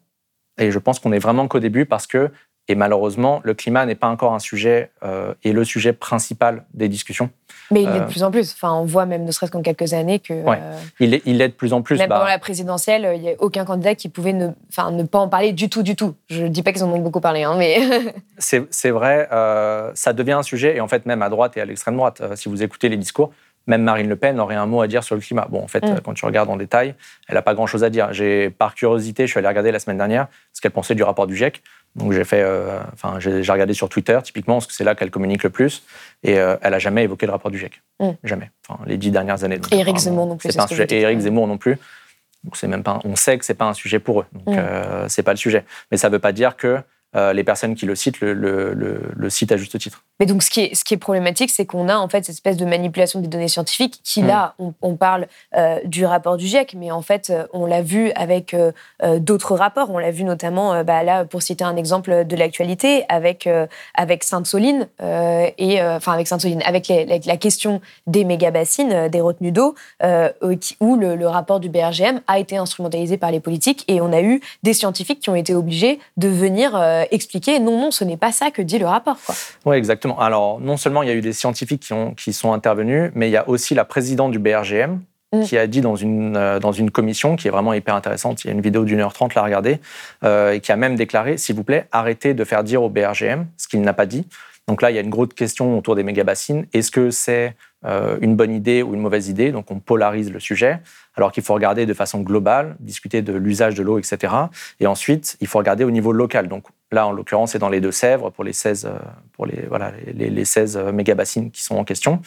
[0.57, 2.31] Et je pense qu'on est vraiment qu'au début parce que,
[2.67, 6.87] et malheureusement, le climat n'est pas encore un sujet euh, et le sujet principal des
[6.87, 7.29] discussions.
[7.71, 8.53] Mais il l'est de euh, plus en plus.
[8.53, 10.33] Enfin, on voit même, ne serait-ce qu'en quelques années, que.
[10.33, 10.59] Ouais.
[10.99, 11.97] il, est, il est de plus en plus.
[11.97, 12.15] Même bah...
[12.15, 15.27] pendant la présidentielle, il n'y a aucun candidat qui pouvait ne, enfin, ne pas en
[15.27, 16.15] parler du tout, du tout.
[16.29, 17.79] Je ne dis pas qu'ils en ont beaucoup parlé, hein, mais.
[18.37, 19.27] c'est vrai,
[19.93, 22.49] ça devient un sujet, et en fait, même à droite et à l'extrême droite, si
[22.49, 23.31] vous écoutez les discours,
[23.67, 25.47] même Marine Le Pen aurait un mot à dire sur le climat.
[25.49, 26.01] Bon, en fait, mm.
[26.03, 26.95] quand tu regardes en détail,
[27.27, 28.13] elle n'a pas grand-chose à dire.
[28.13, 31.27] J'ai, par curiosité, je suis allé regarder la semaine dernière ce qu'elle pensait du rapport
[31.27, 31.61] du GIEC.
[31.95, 35.11] Donc j'ai fait, euh, enfin, j'ai, regardé sur Twitter typiquement parce que c'est là qu'elle
[35.11, 35.83] communique le plus,
[36.23, 38.09] et euh, elle a jamais évoqué le rapport du GIEC, mm.
[38.23, 38.51] jamais.
[38.67, 39.59] Enfin, les dix dernières années.
[39.71, 40.51] et Éric Zemmour non plus.
[40.51, 40.87] C'est pas un sujet.
[40.89, 41.77] Et Éric Zemmour non plus.
[42.43, 42.99] Donc c'est même pas.
[43.05, 44.25] On sait que c'est pas un sujet pour eux.
[44.33, 44.59] Donc mm.
[44.59, 45.63] euh, c'est pas le sujet.
[45.89, 46.79] Mais ça veut pas dire que
[47.15, 50.03] euh, les personnes qui le citent le, le, citent à juste titre.
[50.19, 52.35] Mais donc, ce qui est, ce qui est problématique, c'est qu'on a en fait cette
[52.35, 54.27] espèce de manipulation des données scientifiques qui, mm.
[54.27, 58.11] là, on, parle euh, du rapport du GIEC, mais en fait, euh, on l'a vu
[58.15, 58.55] avec
[59.19, 59.89] d'autres rapports.
[59.91, 63.47] On l'a vu notamment, bah, là, pour citer un exemple de l'actualité, avec,
[63.93, 70.95] avec Sainte-Soline, et enfin, avec Sainte-Soline, avec la question des méga-bassines, des retenues d'eau, où
[70.95, 74.73] le rapport du BRGM a été instrumentalisé par les politiques, et on a eu des
[74.73, 76.75] scientifiques qui ont été obligés de venir
[77.11, 79.17] expliquer non, non, ce n'est pas ça que dit le rapport.
[79.65, 80.19] Oui, exactement.
[80.19, 83.29] Alors, non seulement il y a eu des scientifiques qui, ont, qui sont intervenus, mais
[83.29, 84.99] il y a aussi la présidente du BRGM
[85.33, 85.41] mm.
[85.43, 88.47] qui a dit dans une, euh, dans une commission qui est vraiment hyper intéressante, il
[88.47, 89.79] y a une vidéo d'une heure trente, la regarder,
[90.23, 93.45] euh, et qui a même déclaré, s'il vous plaît, arrêtez de faire dire au BRGM
[93.57, 94.27] ce qu'il n'a pas dit.
[94.67, 96.65] Donc là, il y a une grosse question autour des méga-bassines.
[96.73, 97.51] Est-ce que c'est euh,
[98.21, 100.79] une bonne idée ou une mauvaise idée Donc on polarise le sujet,
[101.15, 104.33] alors qu'il faut regarder de façon globale, discuter de l'usage de l'eau, etc.
[104.79, 106.47] Et ensuite, il faut regarder au niveau local.
[106.47, 108.97] Donc là, en l'occurrence, c'est dans les Deux-Sèvres pour les 16, euh,
[109.33, 112.21] pour les, voilà, les, 16 euh, méga-bassines qui sont en question.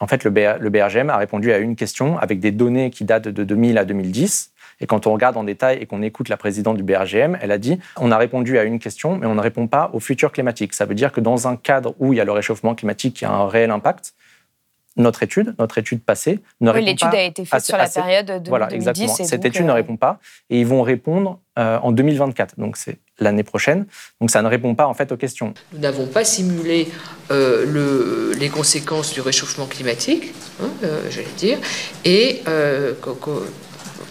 [0.00, 3.44] En fait, le BRGM a répondu à une question avec des données qui datent de
[3.44, 6.82] 2000 à 2010 et quand on regarde en détail et qu'on écoute la présidente du
[6.82, 9.90] BRGM, elle a dit on a répondu à une question, mais on ne répond pas
[9.92, 10.72] au futur climatique.
[10.72, 13.24] Ça veut dire que dans un cadre où il y a le réchauffement climatique qui
[13.24, 14.14] a un réel impact,
[14.96, 18.42] notre étude, notre étude passée, ne oui, répond L'étude a été faite sur la période
[18.42, 18.76] de Voilà, 2010.
[18.76, 19.16] exactement.
[19.18, 20.18] Et Cette étude ne euh, répond pas
[20.50, 22.58] et ils vont répondre euh, en 2024.
[22.58, 23.86] Donc c'est l'année prochaine.
[24.20, 25.54] Donc ça ne répond pas en fait aux questions.
[25.72, 26.88] Nous n'avons pas simulé
[27.30, 31.58] euh, le, les conséquences du réchauffement climatique, hein, euh, j'allais dire,
[32.04, 33.44] et euh, co- co-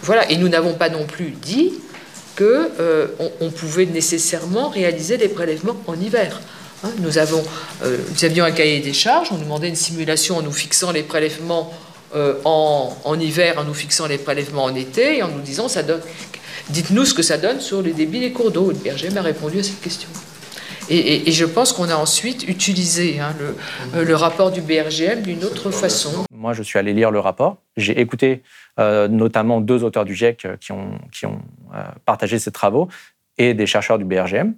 [0.02, 0.30] voilà.
[0.30, 1.74] Et nous n'avons pas non plus dit
[2.36, 6.40] que euh, on, on pouvait nécessairement réaliser des prélèvements en hiver.
[6.82, 7.42] Hein, nous, avons,
[7.82, 10.92] euh, nous avions un cahier des charges, on nous demandait une simulation en nous fixant
[10.92, 11.72] les prélèvements
[12.14, 15.68] euh, en, en hiver, en nous fixant les prélèvements en été, et en nous disant
[15.68, 16.00] ça donne.
[16.70, 18.70] Dites-nous ce que ça donne sur les débits des cours d'eau.
[18.70, 20.08] Le BRGM a répondu à cette question.
[20.88, 23.56] Et, et- et je pense qu'on a ensuite utilisé hein, le,
[24.00, 26.24] euh, le rapport du BRGM d'une autre façon.
[26.32, 27.58] Moi, je suis allé lire le rapport.
[27.76, 28.42] J'ai écouté
[28.78, 31.40] euh, notamment deux auteurs du GIEC qui ont, qui ont
[31.74, 32.88] euh, partagé ces travaux
[33.38, 34.54] et des chercheurs du BRGM.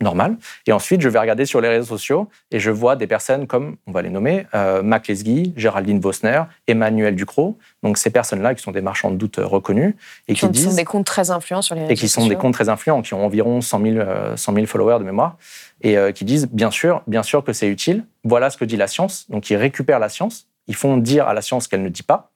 [0.00, 0.36] Normal.
[0.66, 3.76] Et ensuite, je vais regarder sur les réseaux sociaux et je vois des personnes comme,
[3.86, 7.56] on va les nommer, euh, Mac Lesguy, Géraldine Vosner, Emmanuel Ducrot.
[7.84, 9.94] Donc, ces personnes-là qui sont des marchands de doute euh, reconnus
[10.26, 12.30] et qui qui sont des comptes très influents sur les réseaux et qui sont des
[12.30, 12.40] sociaux.
[12.40, 15.36] comptes très influents, qui ont environ 100 000, euh, 100 000 followers de mémoire,
[15.80, 18.04] et euh, qui disent bien sûr, bien sûr que c'est utile.
[18.24, 19.30] Voilà ce que dit la science.
[19.30, 22.32] Donc ils récupèrent la science, ils font dire à la science qu'elle ne dit pas,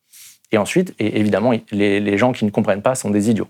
[0.52, 3.48] et ensuite, et évidemment, les, les gens qui ne comprennent pas sont des idiots.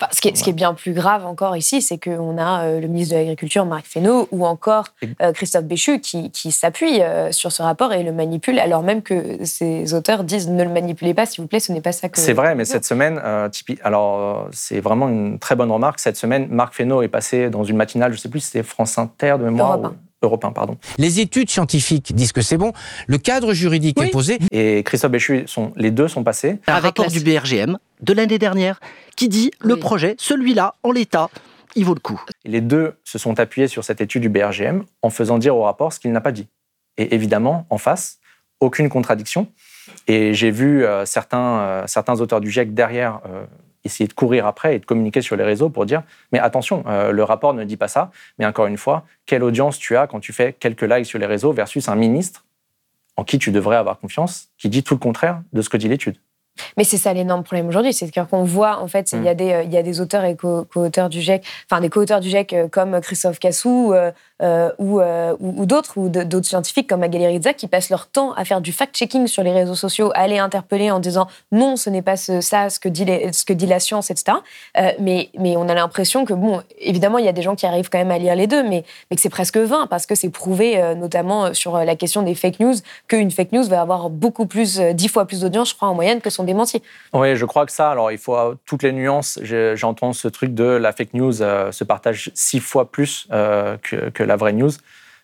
[0.00, 2.62] Enfin, ce, qui est, ce qui est bien plus grave encore ici, c'est qu'on a
[2.62, 4.86] euh, le ministre de l'Agriculture, Marc Fesneau, ou encore
[5.20, 9.02] euh, Christophe Béchu, qui, qui s'appuie euh, sur ce rapport et le manipule, alors même
[9.02, 12.08] que ces auteurs disent ne le manipulez pas, s'il vous plaît, ce n'est pas ça
[12.08, 12.18] que.
[12.20, 13.20] C'est vrai, mais cette semaine,
[13.82, 15.98] alors c'est vraiment une très bonne remarque.
[15.98, 18.62] Cette semaine, Marc Fesneau est passé dans une matinale, je ne sais plus si c'était
[18.62, 20.76] France Inter de mémoire Europe ou Europe 1, pardon.
[20.98, 22.72] Les études scientifiques disent que c'est bon.
[23.06, 24.38] Le cadre juridique est posé.
[24.50, 26.58] Et Christophe Béchu, sont, les deux sont passés.
[26.66, 28.80] Un rapport du BRGM de l'année dernière
[29.16, 31.28] qui dit le projet, celui-là, en l'état,
[31.76, 32.20] il vaut le coup.
[32.44, 35.62] Et les deux se sont appuyés sur cette étude du BRGM en faisant dire au
[35.62, 36.48] rapport ce qu'il n'a pas dit.
[36.96, 38.18] Et évidemment, en face,
[38.60, 39.46] aucune contradiction.
[40.06, 43.44] Et j'ai vu euh, certains, euh, certains auteurs du GIEC derrière euh,
[43.88, 47.10] essayer de courir après et de communiquer sur les réseaux pour dire mais attention, euh,
[47.10, 48.10] le rapport ne dit pas ça.
[48.38, 51.26] Mais encore une fois, quelle audience tu as quand tu fais quelques likes sur les
[51.26, 52.44] réseaux versus un ministre
[53.16, 55.88] en qui tu devrais avoir confiance, qui dit tout le contraire de ce que dit
[55.88, 56.16] l'étude.
[56.76, 59.52] Mais c'est ça l'énorme problème aujourd'hui, c'est qu'on voit, en fait, il y, a des,
[59.52, 62.28] euh, il y a des auteurs et co- co-auteurs du GIEC, enfin des co-auteurs du
[62.28, 66.88] GIEC euh, comme Christophe Cassou euh, euh, ou, euh, ou, ou d'autres, ou d'autres scientifiques
[66.88, 70.12] comme Magali Rizza qui passent leur temps à faire du fact-checking sur les réseaux sociaux,
[70.14, 73.52] à aller interpeller en disant non, ce n'est pas ça, ce que, dit ce que
[73.52, 74.38] dit la science, etc.
[74.76, 77.88] Euh, mais, on a l'impression que, bon, évidemment, il y a des gens qui arrivent
[77.90, 80.80] quand même à lire les deux, mais, que c'est presque vain parce que c'est prouvé,
[80.80, 82.74] euh, notamment sur la question des fake news,
[83.08, 86.20] qu'une fake news va avoir beaucoup plus, dix fois plus d'audience, je crois, en moyenne,
[86.20, 86.80] que son démenti.
[87.12, 89.40] Oui, je crois que ça, alors il faut toutes les nuances.
[89.42, 94.36] J'entends ce truc de la fake news se partage six fois plus que, que la
[94.36, 94.70] vraie news.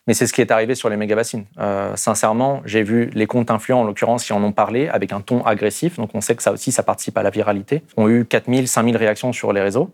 [0.06, 1.46] Mais c'est ce qui est arrivé sur les méga-bassines.
[1.58, 5.20] Euh, sincèrement, j'ai vu les comptes influents, en l'occurrence, qui en ont parlé avec un
[5.20, 5.96] ton agressif.
[5.96, 7.82] Donc on sait que ça aussi, ça participe à la viralité.
[7.96, 9.90] ont eu 4000, 5000 réactions sur les réseaux.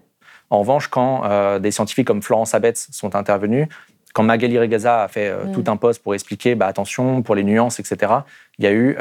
[0.51, 3.68] En revanche, quand euh, des scientifiques comme Florence Abetz sont intervenus,
[4.12, 7.44] quand Magali Regaza a fait euh, tout un post pour expliquer, bah, attention, pour les
[7.44, 8.12] nuances, etc.,
[8.59, 8.96] il y a eu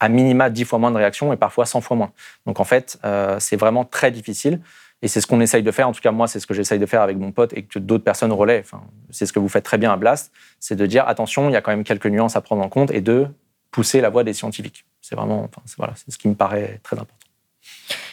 [0.00, 2.10] à minima 10 fois moins de réactions et parfois 100 fois moins.
[2.46, 2.98] Donc en fait,
[3.38, 4.60] c'est vraiment très difficile.
[5.02, 5.88] Et c'est ce qu'on essaye de faire.
[5.88, 7.78] En tout cas, moi, c'est ce que j'essaye de faire avec mon pote et que
[7.78, 8.60] d'autres personnes relaient.
[8.60, 10.30] Enfin, c'est ce que vous faites très bien à Blast.
[10.58, 12.90] C'est de dire, attention, il y a quand même quelques nuances à prendre en compte
[12.90, 13.26] et de
[13.70, 14.84] pousser la voix des scientifiques.
[15.00, 17.16] C'est vraiment, enfin, c'est- voilà, c'est ce qui me paraît très important.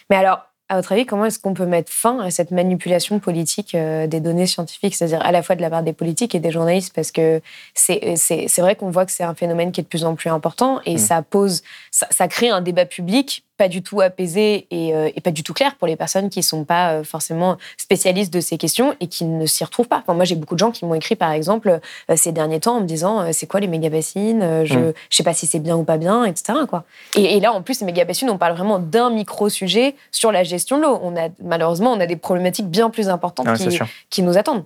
[0.10, 3.73] Mais alors, à votre avis, comment est-ce qu'on peut mettre fin à cette manipulation politique
[3.73, 6.52] euh, des données scientifiques, c'est-à-dire à la fois de la part des politiques et des
[6.52, 7.41] journalistes Parce que
[7.73, 10.15] c'est c'est- c'est vrai qu'on voit que c'est un phénomène qui est de plus en
[10.15, 10.97] plus important et Mm.
[10.97, 15.22] ça pose, ça, ça crée un débat public pas du tout apaisé et, euh, et
[15.22, 18.58] pas du tout clair pour les personnes qui sont pas euh, forcément spécialistes de ces
[18.58, 19.98] questions et qui ne s'y retrouvent pas.
[19.98, 22.78] Enfin, moi, j'ai beaucoup de gens qui m'ont écrit, par exemple, euh, ces derniers temps
[22.78, 24.93] en me disant c'est quoi les méga-bassines Je Mm.
[25.10, 26.60] je sais pas si c'est bien ou pas bien, etc.
[26.67, 26.84] Quoi.
[27.15, 30.78] Et, et là, en plus, les méga-bassines, on parle vraiment d'un micro-sujet sur la gestion
[30.78, 31.00] de l'eau.
[31.02, 33.88] On a, malheureusement, on a des problématiques bien plus importantes qui, sûr.
[34.10, 34.63] qui nous attendent.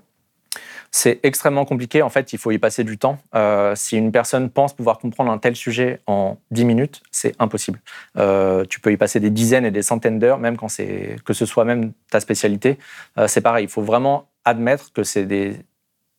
[0.94, 2.02] C'est extrêmement compliqué.
[2.02, 3.18] En fait, il faut y passer du temps.
[3.34, 7.80] Euh, si une personne pense pouvoir comprendre un tel sujet en 10 minutes, c'est impossible.
[8.18, 11.32] Euh, tu peux y passer des dizaines et des centaines d'heures, même quand c'est que
[11.32, 12.78] ce soit même ta spécialité.
[13.18, 13.66] Euh, c'est pareil.
[13.66, 15.56] Il faut vraiment admettre que c'est des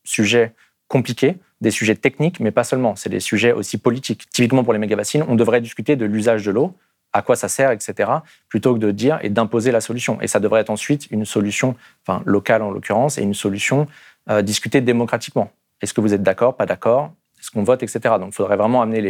[0.04, 0.54] sujets
[0.88, 2.96] compliqués, des sujets techniques, mais pas seulement.
[2.96, 4.30] C'est des sujets aussi politiques.
[4.30, 6.74] Typiquement pour les méga-bassines, on devrait discuter de l'usage de l'eau,
[7.12, 8.10] à quoi ça sert, etc.,
[8.48, 10.20] plutôt que de dire et d'imposer la solution.
[10.22, 13.86] Et ça devrait être ensuite une solution, enfin locale en l'occurrence, et une solution
[14.30, 15.50] euh, discutée démocratiquement.
[15.80, 18.00] Est-ce que vous êtes d'accord, pas d'accord Est-ce qu'on vote, etc.
[18.20, 19.00] Donc il faudrait vraiment amener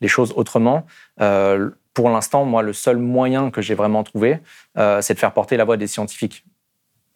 [0.00, 0.84] les, choses autrement.
[1.20, 4.38] Euh, pour l'instant, moi, le seul moyen que j'ai vraiment trouvé,
[4.76, 6.44] euh, c'est de faire porter la voix des scientifiques.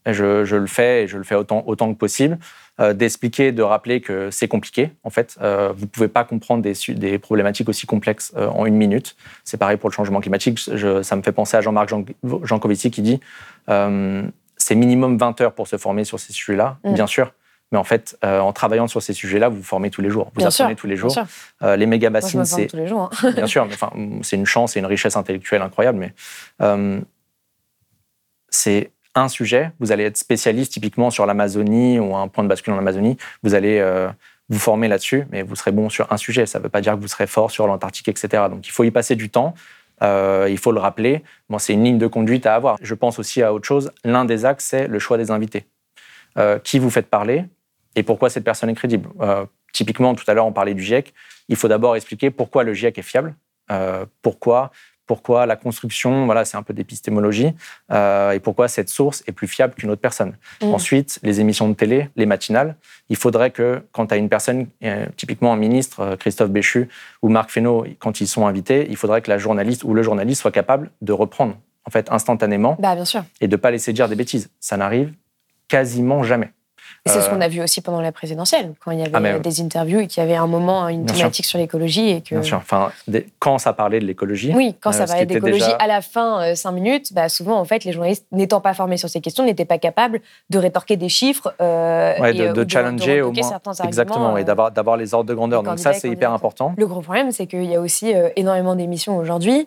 [0.07, 2.38] je, le fais et je le fais autant, que possible.
[2.79, 4.90] D'expliquer, de rappeler que c'est compliqué.
[5.03, 5.38] En fait,
[5.75, 9.16] vous pouvez pas comprendre des, problématiques aussi complexes en une minute.
[9.44, 10.59] C'est pareil pour le changement climatique.
[10.59, 11.94] Ça me fait penser à Jean-Marc
[12.42, 13.20] Jancovici qui dit
[14.64, 16.94] c'est minimum 20 heures pour se former sur ces sujets-là, mm.
[16.94, 17.33] bien sûr.
[17.70, 20.27] Mais en fait, euh, en travaillant sur ces sujets-là, vous vous formez tous les jours.
[20.27, 21.14] Vous bien apprenez sûr, tous les jours.
[21.62, 23.11] Euh, les méga bassines, c'est tous les jours.
[23.22, 23.33] Hein.
[23.37, 23.64] bien sûr.
[23.64, 23.90] Enfin,
[24.22, 25.98] c'est une chance et une richesse intellectuelle incroyable.
[25.98, 26.14] Mais
[26.62, 27.00] euh,
[28.48, 29.70] c'est un sujet.
[29.81, 33.16] Vous allez être spécialiste typiquement sur l'Amazonie ou un point de bascule en Amazonie.
[33.42, 33.83] Vous allez
[34.48, 36.46] vous former là-dessus, mais vous serez bon sur un sujet.
[36.46, 38.44] Ça ne veut pas dire que vous serez fort sur l'Antarctique, etc.
[38.50, 39.55] Donc il faut y passer du temps.
[40.02, 41.22] Euh, il faut le rappeler.
[41.48, 42.76] Bon, c'est une ligne de conduite à avoir.
[42.80, 43.92] Je pense aussi à autre chose.
[44.04, 45.66] L'un des axes, c'est le choix des invités.
[46.37, 47.44] Euh, qui vous faites parler
[47.94, 49.09] et pourquoi cette personne est crédible.
[49.20, 51.14] Euh, typiquement, tout à l'heure, on parlait du GIEC.
[51.48, 53.37] Il faut d'abord expliquer pourquoi le GIEC est fiable,
[54.22, 54.72] pourquoi
[55.06, 57.52] pourquoi la construction, voilà, c'est un peu d'épistémologie,
[57.92, 60.34] euh, et pourquoi cette source est plus fiable qu'une autre personne.
[60.62, 60.72] Mm.
[60.74, 62.76] Ensuite, les émissions de télé, les matinales,
[63.08, 66.88] il faudrait que quand tu as une personne, euh, typiquement un ministre, euh, Christophe Béchu
[67.22, 70.40] ou Marc Fesneau, quand ils sont invités, il faudrait que la journaliste ou le journaliste
[70.40, 73.24] soit capable de reprendre, en fait, instantanément, Bah, bien sûr.
[73.40, 74.50] et de pas laisser dire des bêtises.
[74.60, 75.12] Ça n'arrive
[75.68, 76.52] quasiment jamais.
[77.06, 79.10] Et c'est ce Euh, qu'on a vu aussi pendant la présidentielle, quand il y avait
[79.12, 82.20] Ah, mais- des interviews et qu'il y avait un moment une thématique sur l'écologie et
[82.22, 82.36] que.
[82.36, 82.56] Bien sûr.
[82.56, 84.52] Enfin, des- quand ça parlait de l'écologie.
[84.54, 87.28] Oui, quand euh, ça qui parlait d'écologie déjà- à la fin, euh, cinq minutes, bah,
[87.28, 90.58] souvent, en fait, les journalistes, n'étant pas formés sur ces questions, n'étaient pas capables de
[90.58, 91.52] rétorquer des chiffres.
[91.60, 93.60] Ouais, et, de, de ou challenger au moins.
[93.84, 95.62] Exactement, et d'avoir d'avoir les ordres de grandeur.
[95.62, 96.72] Donc ça, c'est hyper important.
[96.78, 99.66] Le gros problème, c'est qu'il y a aussi énormément d'émissions aujourd'hui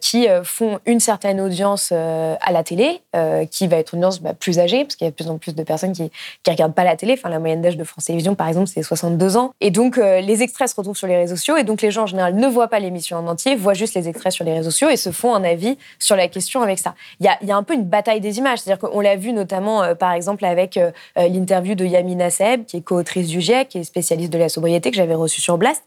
[0.00, 3.02] qui font une certaine audience à la télé,
[3.50, 5.36] qui va être une audience bah, plus âgée, parce qu'il y a de plus en
[5.36, 6.08] plus de personnes qui ne
[6.50, 7.14] regardent pas la télé.
[7.14, 9.50] Enfin, la moyenne d'âge de France Télévisions, par exemple, c'est 62 ans.
[9.60, 12.04] Et donc, euh, les extraits se retrouvent sur les réseaux sociaux, et donc les gens,
[12.04, 14.70] en général, ne voient pas l'émission en entier, voient juste les extraits sur les réseaux
[14.70, 16.94] sociaux et se font un avis sur la question avec ça.
[17.18, 19.96] Il y a, un peu une bataille des images, c'est-à-dire qu'on l'a vu notamment, euh,
[19.96, 24.32] par exemple, avec euh, l'interview de Yamina Seb, qui est co-autrice du GIEC, est spécialiste
[24.32, 25.82] de la sobriété, que j'avais reçue sur Blast,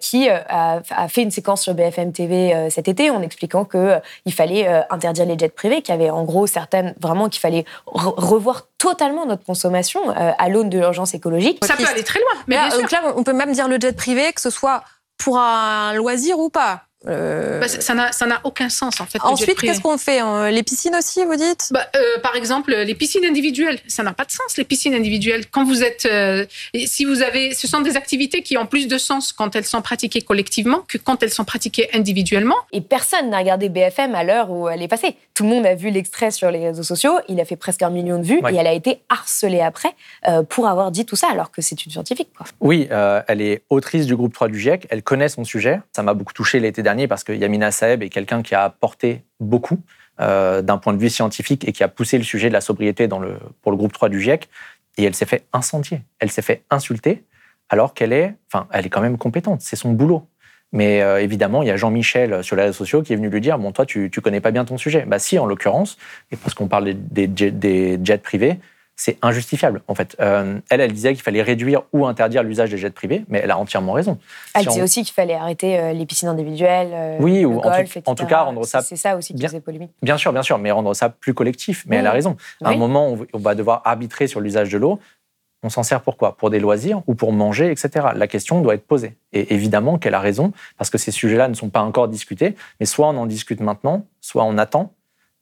[0.00, 4.34] qui a, fait une séquence sur BFM TV cet été en expliquant que euh, il
[4.34, 8.14] fallait interdire les jets privés, qu'il y avait en gros certaines, vraiment qu'il fallait re-
[8.20, 11.64] revoir totalement notre consommation euh, à l'aune de l'urgence écologique.
[11.64, 12.80] Ça peut aller très loin, mais Là, bien sûr.
[12.80, 14.84] donc là, on peut même dire le jet privé, que ce soit
[15.18, 16.82] pour un loisir ou pas.
[17.08, 19.18] Euh, Bah, ça n'a ça n'a aucun sens en fait.
[19.22, 21.68] Ensuite, qu'est-ce qu'on fait euh, Les piscines aussi, vous dites?
[21.70, 24.56] Bah, euh, par exemple, les piscines individuelles, ça n'a pas de sens.
[24.56, 28.42] Les piscines individuelles, quand vous êtes, euh, et si vous avez, ce sont des activités
[28.42, 31.88] qui ont plus de sens quand elles sont pratiquées collectivement que quand elles sont pratiquées
[31.94, 32.56] individuellement.
[32.72, 35.16] Et personne n'a regardé BFM à l'heure où elle est passée.
[35.36, 37.12] Tout le monde a vu l'extrait sur les réseaux sociaux.
[37.28, 38.54] Il a fait presque un million de vues Ouais.
[38.54, 39.90] et elle a été harcelée après
[40.26, 42.30] euh, pour avoir dit tout ça, alors que c'est une scientifique.
[42.34, 42.46] Quoi.
[42.60, 45.82] Oui, euh, elle est autrice du groupe 3 du GIEC, elle connaît son sujet.
[45.94, 49.24] Ça m'a beaucoup touché l'été dernier parce que Yamina Saeb est quelqu'un qui a apporté
[49.38, 49.78] beaucoup
[50.22, 53.06] euh, d'un point de vue scientifique et qui a poussé le sujet de la sobriété
[53.06, 54.48] dans le, pour le groupe 3 du GIEC.
[54.96, 57.24] Et elle s'est fait incendier, elle s'est fait insulter
[57.68, 60.26] alors qu'elle est, enfin, elle est quand même compétente, c'est son boulot.
[60.72, 63.28] Mais euh, évidemment, il y a Jean-Michel euh, sur les réseaux sociaux qui est venu
[63.28, 65.04] lui dire Bon, toi, tu, tu connais pas bien ton sujet.
[65.06, 65.96] Bah, si, en l'occurrence,
[66.32, 68.58] et parce qu'on parle des, des jets- des jets privés,
[68.98, 70.16] c'est injustifiable, en fait.
[70.20, 73.50] Euh, elle, elle disait qu'il fallait réduire ou interdire l'usage des jets privés, mais elle
[73.50, 74.18] a entièrement raison.
[74.54, 77.46] Elle Si disait on- aussi qu'il fallait arrêter euh, les piscines individuelles, euh, Oui, le
[77.46, 77.60] ou en
[78.14, 79.90] tout- en cas, rendre ça C'est ça aussi qui bien- faisait polémique.
[80.02, 81.84] Bien sûr, bien sûr, mais rendre ça plus collectif.
[81.86, 82.00] Mais Oui.
[82.00, 82.36] elle a raison.
[82.64, 84.98] À un moment, on va devoir arbitrer sur l'usage de l'eau.
[85.62, 86.36] On s'en sert pour quoi?
[86.36, 88.08] Pour des loisirs ou pour manger, etc.
[88.14, 89.16] La question doit être posée.
[89.32, 92.54] Et évidemment qu'elle a raison, parce que ces sujets-là ne sont pas encore discutés.
[92.78, 94.92] Mais soit on en discute maintenant, soit on attend.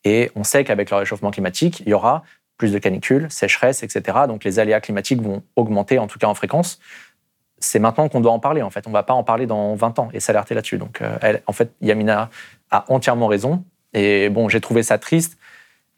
[0.04, 2.22] Et on sait qu'avec le réchauffement climatique, il y aura
[2.56, 4.18] plus de canicules, sécheresses, etc.
[4.28, 6.78] Donc les aléas climatiques vont augmenter, en tout cas en fréquence.
[7.58, 8.86] C'est maintenant qu'on doit en parler, en fait.
[8.86, 10.78] On ne va pas en parler dans 20 ans et s'alerter là-dessus.
[10.78, 12.30] Donc, euh, en fait, Yamina
[12.70, 13.64] a entièrement raison.
[13.94, 15.38] Et bon, j'ai trouvé ça triste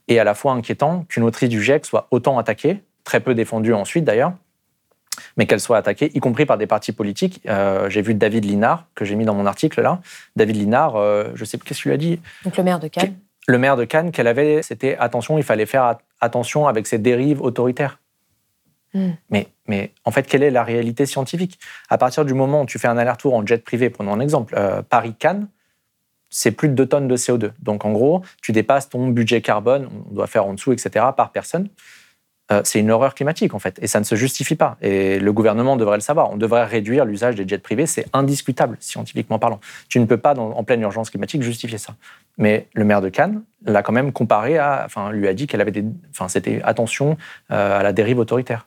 [0.08, 3.72] et à la fois inquiétant qu'une autrice du GIEC soit autant attaquée, très peu défendue
[3.72, 4.34] ensuite d'ailleurs,
[5.38, 7.40] mais qu'elle soit attaquée, y compris par des partis politiques.
[7.48, 10.00] Euh, j'ai vu David Linard, que j'ai mis dans mon article là.
[10.34, 12.20] David Linard, euh, je sais pas qu'est-ce qu'il lui a dit?
[12.44, 13.14] Donc le maire de Cannes.
[13.48, 16.98] Le maire de Cannes, qu'elle avait, c'était attention, il fallait faire at- attention avec ces
[16.98, 18.00] dérives autoritaires.
[18.92, 19.12] Hmm.
[19.30, 21.60] Mais, mais en fait, quelle est la réalité scientifique?
[21.88, 24.54] À partir du moment où tu fais un aller-retour en jet privé, prenons un exemple,
[24.58, 25.46] euh, Paris-Cannes,
[26.28, 27.52] c'est plus de 2 tonnes de CO2.
[27.62, 31.30] Donc en gros, tu dépasses ton budget carbone, on doit faire en dessous, etc., par
[31.30, 31.68] personne.
[32.52, 34.76] Euh, c'est une horreur climatique, en fait, et ça ne se justifie pas.
[34.80, 36.30] Et le gouvernement devrait le savoir.
[36.30, 39.60] On devrait réduire l'usage des jets privés, c'est indiscutable, scientifiquement parlant.
[39.88, 41.94] Tu ne peux pas, en pleine urgence climatique, justifier ça.
[42.38, 44.82] Mais le maire de Cannes l'a quand même comparé à.
[44.84, 45.84] Enfin, lui a dit qu'elle avait des.
[46.10, 47.16] Enfin, c'était attention
[47.50, 48.66] euh, à la dérive autoritaire.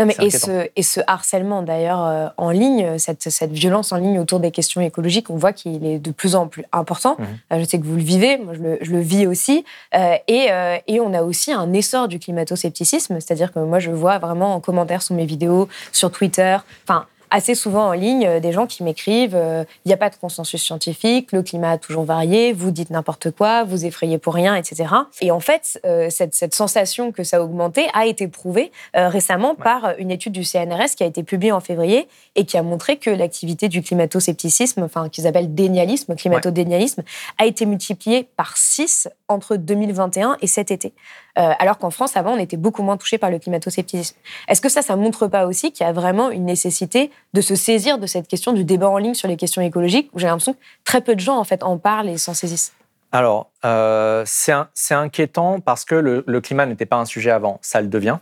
[0.00, 3.98] Non, mais et, ce, et ce harcèlement, d'ailleurs, euh, en ligne, cette, cette, violence en
[3.98, 7.16] ligne autour des questions écologiques, on voit qu'il est de plus en plus important.
[7.18, 7.26] Mhm.
[7.52, 9.64] Euh, je sais que vous le vivez, moi je le, je le vis aussi.
[9.94, 10.48] Euh, et,
[10.86, 14.60] et, on a aussi un essor du climato-scepticisme, c'est-à-dire que moi je vois vraiment en
[14.60, 18.82] commentaire sous mes vidéos, sur Twitter, enfin, assez souvent en ligne euh, des gens qui
[18.82, 22.70] m'écrivent euh, il n'y a pas de consensus scientifique, le climat a toujours varié, vous
[22.70, 24.92] dites n'importe quoi, vous effrayez pour rien, etc.
[25.20, 29.54] Et en fait, euh, cette, cette, sensation que ça a augmenté a été prouvée récemment
[29.54, 32.96] par une étude du CNRS qui a été publiée en février et qui a montré
[32.96, 37.02] que l'activité du climato-scepticisme, enfin qu'ils appellent dénialisme, climato-dénialisme,
[37.38, 40.92] a été multipliée par 6 entre 2021 et cet été.
[41.36, 44.16] alors qu'en France, avant, on était beaucoup moins touché par le climato-scepticisme.
[44.48, 47.54] Est-ce que ça, ça montre pas aussi qu'il y a vraiment une nécessité de se
[47.54, 50.54] saisir de cette question du débat en ligne sur les questions écologiques, où j'ai l'impression
[50.54, 52.72] que très peu de gens en fait en parlent et s'en saisissent.
[53.12, 57.88] Alors, euh, c'est inquiétant parce que le, climat n'était pas un sujet avant, ça le
[57.88, 58.18] devient.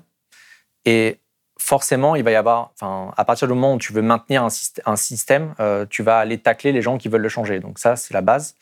[0.85, 1.19] Et
[1.59, 4.97] forcément, il va y avoir, enfin, à partir du moment où tu veux maintenir un,
[4.97, 7.61] système, euh, tu vas aller tacler les gens qui veulent le changer.
[7.61, 8.55] Donc ça, c'est la base.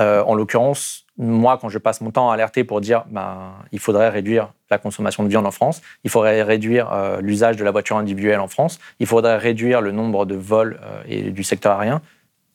[0.00, 3.78] Euh, en l'occurrence, moi, quand je passe mon temps à alerter pour dire bah, il
[3.78, 7.70] faudrait réduire la consommation de viande en France, il faudrait réduire euh, l'usage de la
[7.70, 11.72] voiture individuelle en France, il faudrait réduire le nombre de vols euh, et du secteur
[11.78, 12.00] aérien,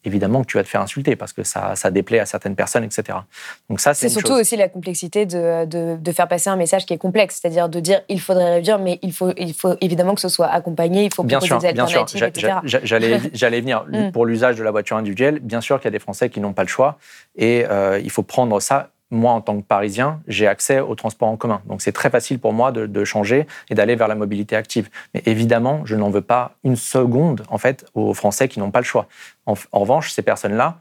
[0.07, 2.83] évidemment que tu vas te faire insulter parce que ça, ça déplaît à certaines personnes,
[2.83, 3.19] etc.
[3.69, 6.97] Donc ça, c'est surtout aussi la complexité de, de, faire passer un message qui est
[6.97, 10.29] complexe, c'est-à-dire de dire il faudrait réduire, mais il faut, il faut évidemment que ce
[10.29, 12.05] soit accompagné, il faut bien sûr, des bien sûr.
[12.63, 14.11] J'allais, j'allais venir mm.
[14.11, 15.39] pour l'usage de la voiture individuelle.
[15.39, 16.97] Bien sûr qu'il y a des Français qui n'ont pas le choix
[17.35, 21.29] et euh, il faut prendre ça moi, en tant que Parisien, j'ai accès au transport
[21.29, 21.61] en commun.
[21.65, 24.89] Donc, c'est très facile pour moi de, changer et d'aller vers la mobilité active.
[25.13, 28.79] Mais évidemment, je n'en veux pas une seconde, en fait, aux Français qui n'ont pas
[28.79, 29.07] le choix.
[29.45, 30.79] En, revanche, ces personnes-là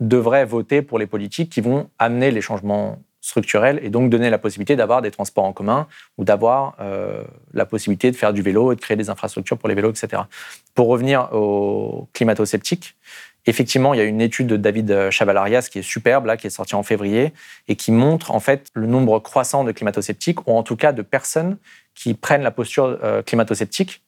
[0.00, 4.38] devraient voter pour les politiques qui vont amener les changements structurels et donc donner la
[4.38, 8.72] possibilité d'avoir des transports en commun ou d'avoir euh, la possibilité de faire du vélo
[8.72, 10.22] et de créer des infrastructures pour les vélos, etc.
[10.74, 12.94] Pour revenir aux climato-sceptiques,
[13.46, 16.50] Effectivement, il y a une étude de David Chavalarias qui est superbe, là, qui est
[16.50, 17.32] sortie en février,
[17.68, 21.02] et qui montre en fait le nombre croissant de climato-sceptiques, ou en tout cas de
[21.02, 21.58] personnes
[21.94, 24.02] qui prennent la posture euh, climato-sceptique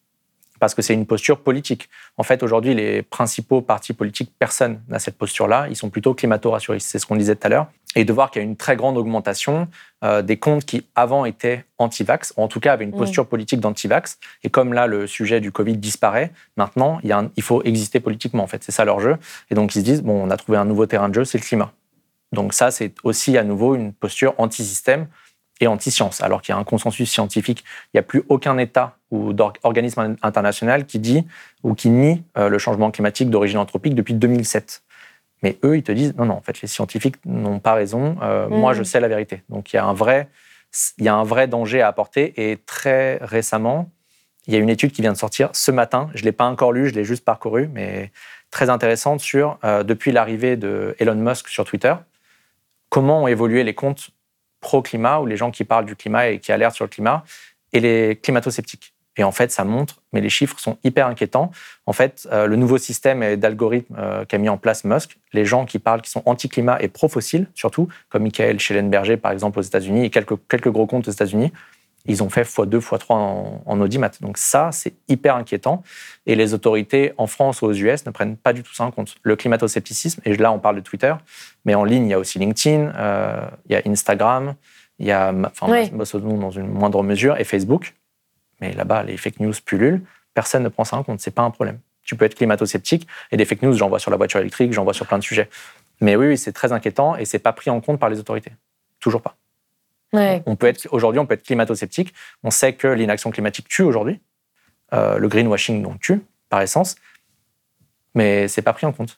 [0.59, 1.89] parce que c'est une posture politique.
[2.17, 5.67] En fait, aujourd'hui, les principaux partis politiques, personne n'a cette posture-là.
[5.69, 6.87] Ils sont plutôt climato-rassuristes.
[6.87, 7.67] C'est ce qu'on disait tout à l'heure.
[7.95, 9.67] Et de voir qu'il y a une très grande augmentation
[10.03, 13.59] euh, des comptes qui, avant, étaient anti-vax, ou en tout cas avaient une posture politique
[13.59, 14.19] d'anti-vax.
[14.43, 17.99] Et comme là, le sujet du Covid disparaît, maintenant, il, y a il faut exister
[17.99, 18.63] politiquement, en fait.
[18.63, 19.17] C'est ça leur jeu.
[19.49, 21.39] Et donc, ils se disent, bon, on a trouvé un nouveau terrain de jeu, c'est
[21.39, 21.73] le climat.
[22.31, 25.07] Donc ça, c'est aussi à nouveau une posture anti-système
[25.59, 27.63] et anti-science, alors qu'il y a un consensus scientifique.
[27.87, 31.25] Il n'y a plus aucun État ou organisme international qui dit
[31.63, 34.83] ou qui nie euh, le changement climatique d'origine anthropique depuis 2007.
[35.43, 38.17] Mais eux, ils te disent non, non, en fait, les scientifiques n'ont pas raison.
[38.21, 38.85] Euh, moi, je mm.
[38.85, 39.43] sais la vérité.
[39.49, 40.29] Donc, il y a un vrai,
[40.97, 42.33] il y a un vrai danger à apporter.
[42.37, 43.89] Et très récemment,
[44.47, 46.09] il y a une étude qui vient de sortir ce matin.
[46.13, 48.11] Je l'ai pas encore lue, je l'ai juste parcourue, mais
[48.51, 51.93] très intéressante sur euh, depuis l'arrivée de Elon Musk sur Twitter,
[52.89, 54.09] comment ont évolué les comptes
[54.61, 57.23] pro-climat ou les gens qui parlent du climat et qui alertent sur le climat
[57.73, 58.93] et les climato-sceptiques.
[59.17, 61.51] Et en fait, ça montre, mais les chiffres sont hyper inquiétants.
[61.85, 65.65] En fait, euh, le nouveau système d'algorithme euh, qu'a mis en place Musk, les gens
[65.65, 70.05] qui parlent, qui sont anti-climat et pro-fossiles, surtout, comme Michael Schellenberger, par exemple, aux États-Unis,
[70.05, 71.51] et quelques, quelques gros comptes aux États-Unis,
[72.05, 74.11] ils ont fait x2, x3 en, en audimat.
[74.21, 75.83] Donc ça, c'est hyper inquiétant.
[76.25, 78.91] Et les autorités en France ou aux US ne prennent pas du tout ça en
[78.91, 79.15] compte.
[79.21, 81.13] Le climato-scepticisme, et là, on parle de Twitter,
[81.65, 84.55] mais en ligne, il y a aussi LinkedIn, euh, il y a Instagram,
[84.97, 87.95] il y a, enfin, dans une moindre mesure, et Facebook.
[88.61, 90.01] Mais là-bas, les fake news pullulent.
[90.33, 91.19] Personne ne prend ça en compte.
[91.19, 91.79] C'est pas un problème.
[92.03, 94.83] Tu peux être climato-sceptique et des fake news, j'en vois sur la voiture électrique, j'en
[94.83, 95.49] vois sur plein de sujets.
[96.01, 98.51] Mais oui, oui c'est très inquiétant et c'est pas pris en compte par les autorités.
[98.99, 99.38] Toujours pas.
[100.45, 102.13] On peut être aujourd'hui, on peut être climato-sceptique.
[102.43, 104.19] On sait que l'inaction climatique tue aujourd'hui.
[104.93, 106.95] Euh, le greenwashing donc tue par essence,
[108.15, 109.17] mais c'est pas pris en compte.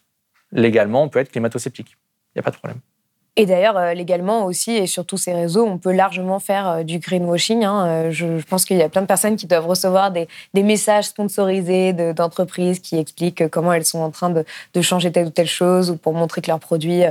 [0.52, 1.98] Légalement, on peut être climato-sceptique.
[2.36, 2.80] Il n'y a pas de problème.
[3.38, 6.84] Et d'ailleurs, euh, légalement aussi, et sur tous ces réseaux, on peut largement faire euh,
[6.84, 7.64] du greenwashing.
[7.64, 7.88] Hein.
[7.88, 11.94] Euh, je, pense qu'il y a plein de personnes qui doivent recevoir des, messages sponsorisés
[11.94, 14.44] d'entreprises qui expliquent comment elles sont en train de,
[14.82, 17.04] changer telle ou telle chose ou pour montrer que leurs produits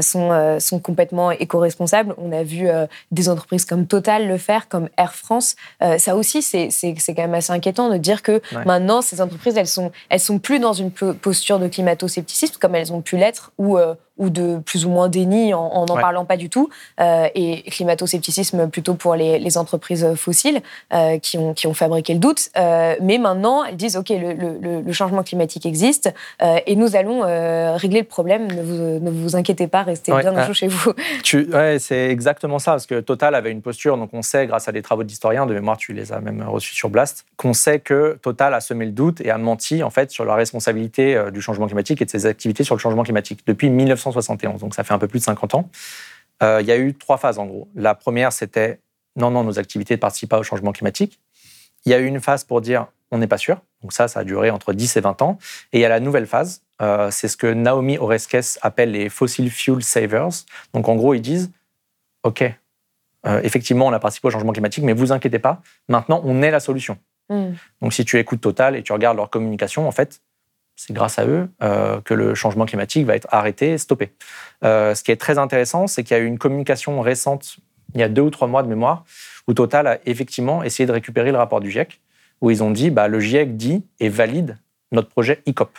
[0.00, 2.14] sont, sont complètement éco-responsables.
[2.18, 2.68] On a vu
[3.10, 5.56] des entreprises comme Total le faire, comme Air France.
[5.98, 6.70] ça aussi, c'est
[7.08, 10.58] quand même assez inquiétant de dire que maintenant, ces entreprises, elles sont, elles sont plus
[10.58, 13.78] dans une posture de climato-scepticisme comme elles ont pu l'être, où
[14.18, 18.94] ou de plus ou moins déni en n'en parlant pas du tout, et climato-scepticisme plutôt
[18.94, 20.60] pour les, entreprises fossiles
[21.20, 22.50] qui, ont, qui ont fabriqué le doute.
[22.54, 27.22] mais maintenant, elles disent, OK, le, changement climatique existe et nous allons
[27.76, 28.46] régler le problème.
[28.48, 30.92] Ne vous, ne vous inquiétez pas, restez bien au chaud chez vous.
[31.22, 34.68] Tu, ouais, c'est exactement ça, parce que Total avait une posture, donc on sait, grâce
[34.68, 37.80] à des travaux d'historiens, de mémoire, tu les as même reçus sur Blast, qu'on sait
[37.80, 41.30] que Total a semé le doute et a menti en fait sur la responsabilité euh,
[41.30, 43.70] du changement climatique et de ses activités sur le changement climatique depuis
[44.06, 44.60] 1971.
[44.60, 45.70] Donc ça fait un peu plus de 50 ans.
[46.42, 47.68] Euh, il y a eu trois phases en gros.
[47.74, 48.80] La première, c'était
[49.16, 51.20] non, non, nos activités ne participent pas au changement climatique.
[51.84, 53.60] Il y a eu une phase pour dire on n'est pas sûr.
[53.82, 55.38] Donc ça, ça a duré entre 10 et 20 ans.
[55.72, 59.08] Et il y a la nouvelle phase, euh, c'est ce que Naomi Oreskes appelle les
[59.08, 60.44] fossil fuel savers.
[60.72, 61.50] Donc en gros, ils disent
[62.22, 62.44] OK,
[63.42, 66.60] effectivement, on a participé au changement climatique, mais vous inquiétez pas, maintenant, on est la
[66.60, 66.98] solution.
[67.28, 67.52] Mm.
[67.80, 70.20] Donc si tu écoutes Total et tu regardes leur communication, en fait,
[70.84, 74.12] c'est grâce à eux euh, que le changement climatique va être arrêté, stoppé.
[74.64, 77.58] Euh, ce qui est très intéressant, c'est qu'il y a eu une communication récente,
[77.94, 79.04] il y a deux ou trois mois de mémoire,
[79.46, 82.00] où Total a effectivement essayé de récupérer le rapport du GIEC,
[82.40, 84.58] où ils ont dit bah, le GIEC dit et valide
[84.90, 85.70] notre projet ICOP.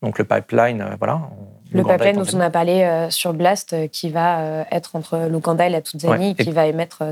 [0.00, 1.28] Donc le pipeline, euh, voilà,
[1.72, 5.28] le pipeline dont on a parlé euh, sur Blast, euh, qui va euh, être entre
[5.30, 7.02] l'Ouganda et la Tanzanie, qui va émettre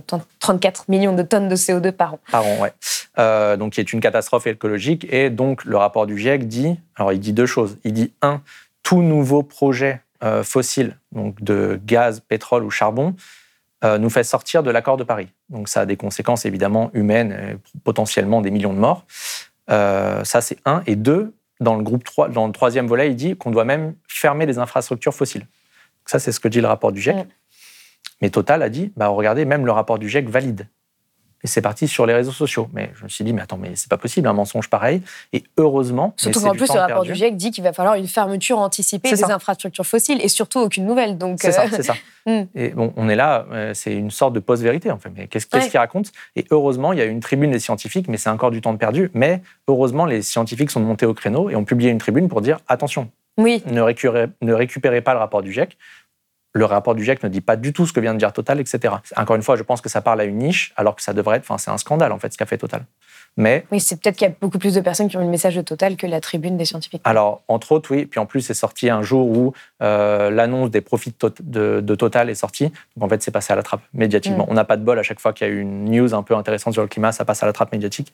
[0.40, 2.18] 34 millions de tonnes de CO2 par an.
[2.30, 2.68] Par an, oui.
[3.58, 5.06] donc, qui est une catastrophe écologique.
[5.10, 7.78] Et donc, le rapport du GIEC dit, alors il dit deux choses.
[7.84, 8.40] Il dit, un,
[8.82, 10.00] tout nouveau projet
[10.42, 13.14] fossile, donc de gaz, pétrole ou charbon,
[13.82, 15.28] nous fait sortir de l'accord de Paris.
[15.48, 19.04] Donc, ça a des conséquences évidemment humaines, et potentiellement des millions de morts.
[19.68, 20.82] ça, c'est un.
[20.86, 23.94] Et deux, dans le groupe 3, dans le troisième volet, il dit qu'on doit même
[24.08, 25.46] fermer les infrastructures fossiles.
[26.06, 27.28] Ça, c'est ce que dit le rapport du GIEC.
[28.22, 30.66] Mais Total a dit, bah, regardez, même le rapport du GIEC valide.
[31.42, 32.68] Et c'est parti sur les réseaux sociaux.
[32.72, 35.02] Mais je me suis dit, mais attends, mais c'est pas possible, un mensonge pareil.
[35.32, 36.14] Et heureusement.
[36.16, 39.24] Surtout qu'en plus, le rapport du GIEC dit qu'il va falloir une fermeture anticipée des
[39.24, 41.18] infrastructures fossiles et surtout aucune nouvelle.
[41.18, 41.94] Donc, c'est ça, euh, c'est ça.
[42.26, 42.42] Hmm.
[42.54, 45.10] Et bon, on est là, euh, c'est une sorte de post-vérité en fait.
[45.16, 46.12] Mais qu'est-ce qu'il raconte?
[46.36, 48.78] Et heureusement, il y a une tribune des scientifiques, mais c'est encore du temps de
[48.78, 49.10] perdu.
[49.14, 52.58] Mais heureusement, les scientifiques sont montés au créneau et ont publié une tribune pour dire
[52.68, 53.62] attention, oui.
[53.66, 55.78] ne, récupérez, ne récupérez pas le rapport du GIEC
[56.52, 58.58] le rapport du GIEC ne dit pas du tout ce que vient de dire Total,
[58.60, 58.94] etc.
[59.16, 61.36] Encore une fois, je pense que ça parle à une niche, alors que ça devrait
[61.36, 62.84] être, enfin, c'est un scandale en fait ce qu'a fait Total.
[63.36, 65.30] Mais oui, c'est peut-être qu'il y a beaucoup plus de personnes qui ont eu le
[65.30, 67.00] message de Total que la tribune des scientifiques.
[67.04, 68.06] Alors, entre autres, oui.
[68.06, 72.34] Puis en plus, c'est sorti un jour où euh, l'annonce des profits de, Total est
[72.34, 72.72] sortie.
[72.96, 74.44] Donc en fait, c'est passé à la trappe médiatiquement.
[74.44, 74.50] Mm.
[74.50, 76.22] On n'a pas de bol à chaque fois qu'il y a eu une news un
[76.22, 78.12] peu intéressante sur le climat, ça passe à la trappe médiatique.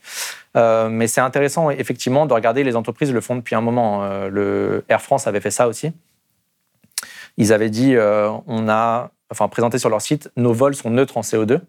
[0.56, 4.04] Euh, mais c'est intéressant, effectivement, de regarder les entreprises le font depuis un moment.
[4.04, 5.92] Euh, le Air France avait fait ça aussi.
[7.36, 11.16] Ils avaient dit, euh, on a, enfin, présenté sur leur site, nos vols sont neutres
[11.16, 11.60] en CO2.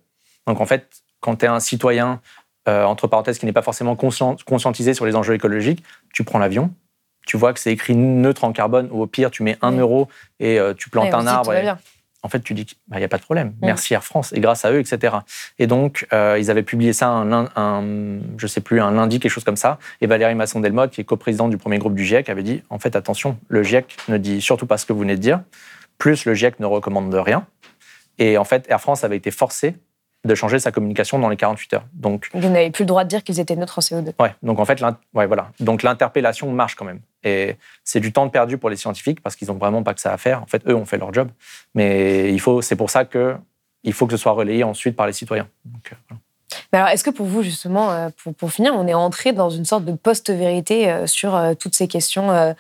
[0.48, 0.88] Donc, en fait,
[1.20, 2.22] quand tu es un citoyen,
[2.68, 6.74] euh, entre parenthèses, qui n'est pas forcément conscientisé sur les enjeux écologiques, tu prends l'avion,
[7.26, 10.08] tu vois que c'est écrit neutre en carbone, ou au pire, tu mets un euro
[10.40, 11.54] et euh, tu plantes un arbre
[12.28, 13.54] en fait, tu dis qu'il n'y bah, a pas de problème.
[13.62, 13.66] Mm.
[13.68, 15.16] Merci Air France et grâce à eux, etc.
[15.60, 17.84] Et donc, euh, ils avaient publié ça un, un,
[18.38, 19.80] je sais plus, un lundi, quelque chose comme ça.
[20.02, 22.98] Et Valérie Masson-Delmotte, qui est coprésidente du premier groupe du GIEC, avait dit en fait,
[22.98, 25.42] attention, le GIEC ne dit surtout pas ce que vous venez de dire.
[25.98, 27.48] Plus, le GIEC ne recommande de rien.
[28.20, 29.76] Et en fait, Air France avait été forcé
[30.26, 31.86] de changer sa communication dans les 48 heures.
[31.94, 34.14] Donc, vous n'avez plus le droit de dire qu'ils étaient neutres en CO2.
[34.20, 34.82] Ouais, donc en fait,
[35.14, 35.52] ouais, voilà.
[35.60, 37.00] Donc l'interpellation marche quand même.
[37.24, 40.14] Et c'est du temps perdu pour les scientifiques parce qu'ils n'ont vraiment pas que ça
[40.14, 40.42] à faire.
[40.42, 41.30] En fait, eux ont fait leur job.
[41.76, 43.36] Mais il faut, c'est pour ça que
[43.84, 45.48] il faut que ce soit relayé ensuite par les citoyens.
[45.66, 45.94] Donc,
[46.72, 49.84] alors, est-ce que pour vous, justement, euh, pour, finir, on est entré dans une sorte
[49.84, 52.56] de post-vérité euh, sur euh, toutes ces questions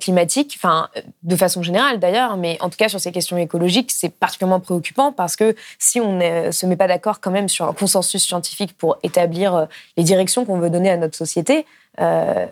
[0.00, 0.88] climatiques, enfin,
[1.22, 5.12] de façon générale d'ailleurs, mais en tout cas sur ces questions écologiques, c'est particulièrement préoccupant
[5.12, 8.76] parce que si on ne se met pas d'accord quand même sur un consensus scientifique
[8.76, 9.68] pour établir
[9.98, 11.66] les directions qu'on veut donner à notre société,
[12.00, 12.46] euh,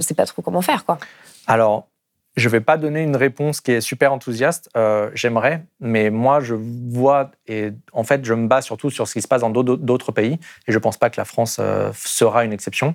[0.00, 0.98] c'est pas trop comment faire, quoi.
[1.46, 1.86] Alors,
[2.36, 4.70] je ne vais pas donner une réponse qui est super enthousiaste.
[4.76, 9.14] Euh, j'aimerais, mais moi, je vois et en fait, je me base surtout sur ce
[9.14, 11.90] qui se passe dans d'autres pays, et je ne pense pas que la France euh,
[11.94, 12.94] sera une exception.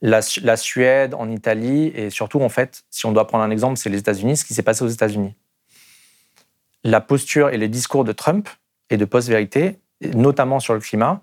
[0.00, 0.22] La,
[0.56, 3.98] Suède, en Italie, et surtout, en fait, si on doit prendre un exemple, c'est les
[3.98, 5.34] États-Unis, ce qui s'est passé aux États-Unis.
[6.84, 8.48] La posture et les discours de Trump
[8.90, 9.80] et de post-vérité,
[10.14, 11.22] notamment sur le climat,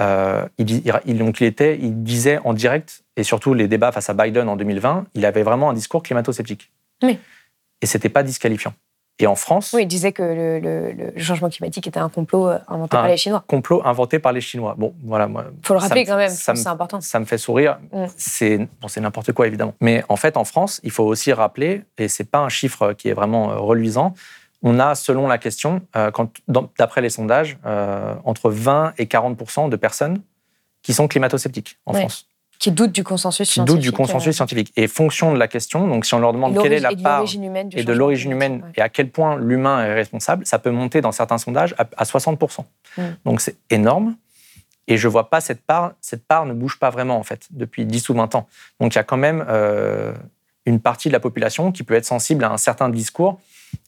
[0.00, 4.14] euh, il, donc il, était, il disait en direct, et surtout les débats face à
[4.14, 6.70] Biden en 2020, il avait vraiment un discours climato-sceptique.
[7.02, 7.18] Oui.
[7.80, 8.74] Et c'était pas disqualifiant.
[9.18, 9.72] Et en France.
[9.72, 13.44] Oui, il disait que le, changement climatique était un complot euh, inventé par les Chinois.
[13.46, 14.74] Complot inventé par les Chinois.
[14.76, 15.28] Bon, voilà.
[15.28, 17.00] Il faut le rappeler quand même, c'est important.
[17.00, 17.78] Ça me fait sourire.
[17.92, 18.06] Mm.
[18.16, 19.74] C'est bon, n'importe quoi, évidemment.
[19.80, 23.10] Mais en fait, en France, il faut aussi rappeler, et c'est pas un chiffre qui
[23.10, 24.14] est vraiment euh, reluisant,
[24.62, 26.10] on a, selon la question, euh,
[26.78, 27.58] d'après les sondages,
[28.24, 30.22] entre 20 et 40% de personnes
[30.82, 32.28] qui sont climato-sceptiques en France
[32.62, 33.74] qui doutent du consensus scientifique.
[33.74, 34.72] doutent du consensus scientifique.
[34.76, 37.02] Et fonction de la question, donc si on leur demande quelle est la et de
[37.02, 40.46] part l'origine humaine du et de l'origine humaine et à quel point l'humain est responsable,
[40.46, 42.64] ça peut monter dans certains sondages à, à 60%.
[42.96, 43.02] Mm.
[43.24, 44.14] Donc c'est énorme.
[44.86, 47.84] Et je vois pas cette part, cette part ne bouge pas vraiment en fait depuis
[47.84, 48.46] 10 ou 20 ans.
[48.78, 50.12] Donc il y a quand même euh,
[50.64, 53.40] une partie de la population qui peut être sensible à un certain discours.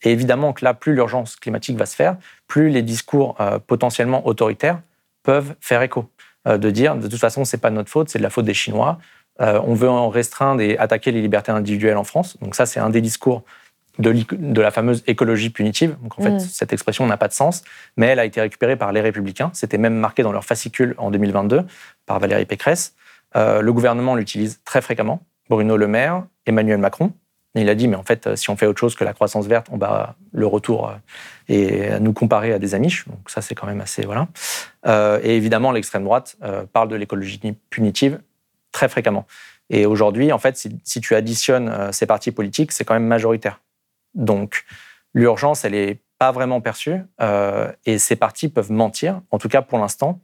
[0.03, 2.17] Et évidemment que là, plus l'urgence climatique va se faire,
[2.47, 4.81] plus les discours euh, potentiellement autoritaires
[5.23, 6.09] peuvent faire écho.
[6.47, 8.45] Euh, de dire, de toute façon, c'est pas de notre faute, c'est de la faute
[8.45, 8.99] des Chinois.
[9.41, 12.37] Euh, on veut en restreindre et attaquer les libertés individuelles en France.
[12.41, 13.43] Donc ça, c'est un des discours
[13.97, 15.95] de la fameuse écologie punitive.
[16.01, 16.39] Donc en fait, Mm.
[16.39, 17.63] cette expression n'a pas de sens,
[17.95, 19.51] mais elle a été récupérée par les Républicains.
[19.53, 21.63] C'était même marqué dans leur fascicule en 2022
[22.05, 22.93] par Valérie Pécresse.
[23.35, 25.21] Euh, le gouvernement l'utilise très fréquemment.
[25.49, 27.13] Bruno Le Maire, Emmanuel Macron.
[27.55, 29.47] Il a dit, mais en fait, euh, si on fait autre chose que la croissance
[29.47, 30.93] verte, on va le retour euh,
[31.47, 33.07] et à nous comparer à des Amish.
[33.07, 34.27] Donc ça, c'est quand même assez voilà.
[34.85, 36.37] Euh, et évidemment, l'extrême droite
[36.73, 37.39] parle de l'écologie
[37.69, 38.19] punitive
[38.71, 39.25] très fréquemment.
[39.69, 43.61] Et aujourd'hui, en fait, si, tu additionnes ces partis politiques, c'est quand même majoritaire.
[44.13, 44.65] Donc,
[45.13, 47.01] l'urgence, elle n'est pas vraiment perçue
[47.85, 50.19] et ces partis peuvent mentir, en tout cas pour l'instant,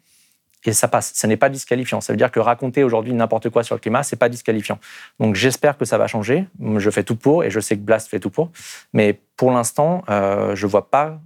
[0.66, 1.14] et ça passe.
[1.16, 2.02] Ce n'est pas disqualifiant.
[2.02, 4.80] Ça veut dire que raconter aujourd'hui n'importe quoi sur le climat, c'est pas disqualifiant.
[5.20, 6.48] Donc, j'espère que ça va changer.
[6.78, 8.52] Je fais tout pour et je sais que Blast fait tout pour.
[8.94, 11.20] Mais pour l'instant, euh, je vois pas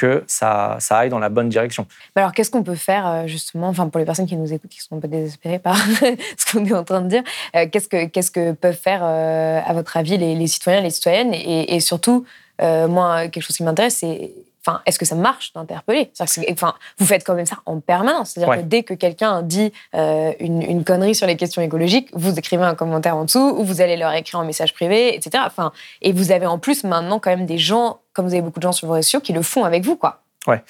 [0.00, 1.86] que ça, ça aille dans la bonne direction.
[2.16, 4.70] Mais alors, qu'est-ce qu'on peut faire, euh, justement, enfin, pour les personnes qui nous écoutent,
[4.70, 5.76] qui sont un peu désespérées par
[6.38, 7.22] ce qu'on est en train de dire,
[7.54, 10.88] euh, qu'est-ce, que, qu'est-ce que peuvent faire, euh, à votre avis, les, les citoyens, les
[10.88, 12.24] citoyennes Et, surtout,
[12.58, 14.32] moi, quelque chose qui m'intéresse, c'est
[14.66, 16.10] Enfin, est-ce que ça marche d'interpeller?
[16.50, 18.32] Enfin, Vous faites quand même ça en permanence.
[18.32, 18.58] C'est-à-dire Ouais.
[18.58, 22.64] que dès que quelqu'un dit euh, une, une connerie sur les questions écologiques, vous écrivez
[22.64, 25.44] un commentaire en dessous ou vous allez leur écrire un message privé, etc.
[25.46, 28.58] Enfin, et vous avez en plus maintenant quand même des gens, comme vous avez beaucoup
[28.60, 29.96] de gens sur vos réseaux, qui le font avec vous.
[29.96, 30.20] quoi.
[30.46, 30.62] Ouais.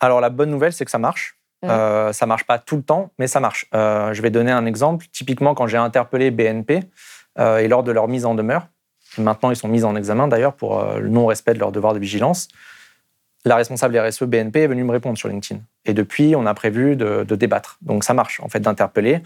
[0.00, 1.36] Alors la bonne nouvelle, c'est que ça marche.
[1.62, 1.70] Mhm.
[1.70, 3.66] Euh, ça marche pas tout le temps, mais ça marche.
[3.74, 5.06] Euh, je vais donner un exemple.
[5.12, 6.80] Typiquement, quand j'ai interpellé BNP
[7.38, 8.66] euh, et lors de leur mise en demeure,
[9.18, 12.48] maintenant ils sont mis en examen d'ailleurs pour le non-respect de leur devoir de vigilance,
[13.46, 15.60] la responsable RSE BNP est venue me répondre sur LinkedIn.
[15.84, 17.78] Et depuis, on a prévu de, de débattre.
[17.82, 19.20] Donc ça marche en fait d'interpeller,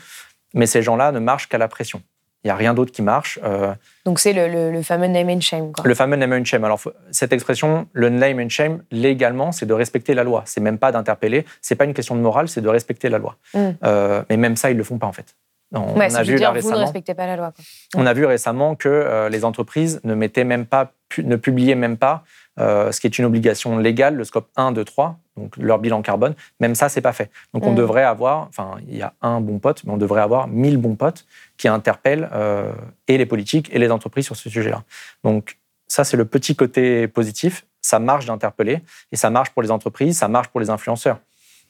[0.55, 2.03] mais ces gens-là ne marchent qu'à la pression.
[2.43, 3.39] Il n'y a rien d'autre qui marche.
[3.45, 3.75] Euh,
[4.07, 5.73] Donc c'est le, le- le fameux name and shame.
[5.73, 5.85] Quoi.
[5.87, 6.65] le fameux name and shame.
[6.65, 10.43] Alors, faut- cette expression, le name and shame, légalement, c'est de respecter la loi.
[10.47, 11.45] C'est même pas d'interpeller.
[11.61, 13.37] C'est pas une question de morale, c'est de respecter la loi.
[13.53, 13.69] Mm.
[13.85, 15.37] Euh, mais même ça, ils le font pas en fait.
[15.75, 16.79] On, Ouais, on ça a vu dire là vous ne récemment.
[16.81, 17.53] respectez pas la loi.
[17.55, 17.65] quoi.
[18.03, 21.75] On a vu récemment que euh, les entreprises ne mettaient même pas, pu- ne publiaient
[21.77, 22.25] même pas
[22.59, 26.03] euh, ce qui est une obligation légale, le scope 1, 2, 3, donc leur bilan
[26.03, 26.35] carbone.
[26.59, 27.31] Même ça, c'est pas fait.
[27.55, 27.77] Donc on Mm.
[27.77, 30.97] devrait avoir, enfin, il y a un bon pote, mais on devrait avoir 1000 bons
[30.97, 31.25] potes
[31.57, 32.73] qui interpellent euh,
[33.09, 34.83] et les politiques et les entreprises sur ce sujet-là.
[35.25, 37.67] Donc ça, c'est le petit côté positif.
[37.83, 38.81] Ça marche d'interpeller
[39.13, 41.19] et ça marche pour les entreprises, ça marche pour les influenceurs.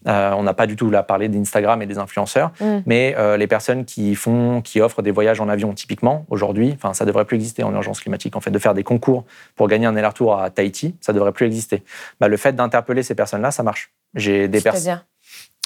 [0.07, 2.79] Euh, on n'a pas du tout là parlé d'Instagram et des influenceurs, Mm.
[2.87, 6.95] mais euh, les personnes qui font, qui offrent des voyages en avion typiquement aujourd'hui, enfin
[6.95, 8.35] ça devrait plus exister en urgence climatique.
[8.37, 9.25] En fait, de faire des concours
[9.57, 11.83] pour gagner un aller-retour à Tahiti, ça devrait plus exister.
[12.19, 13.93] Bah, le fait d'interpeller ces personnes-là, ça marche.
[14.15, 15.03] J'ai des personnes.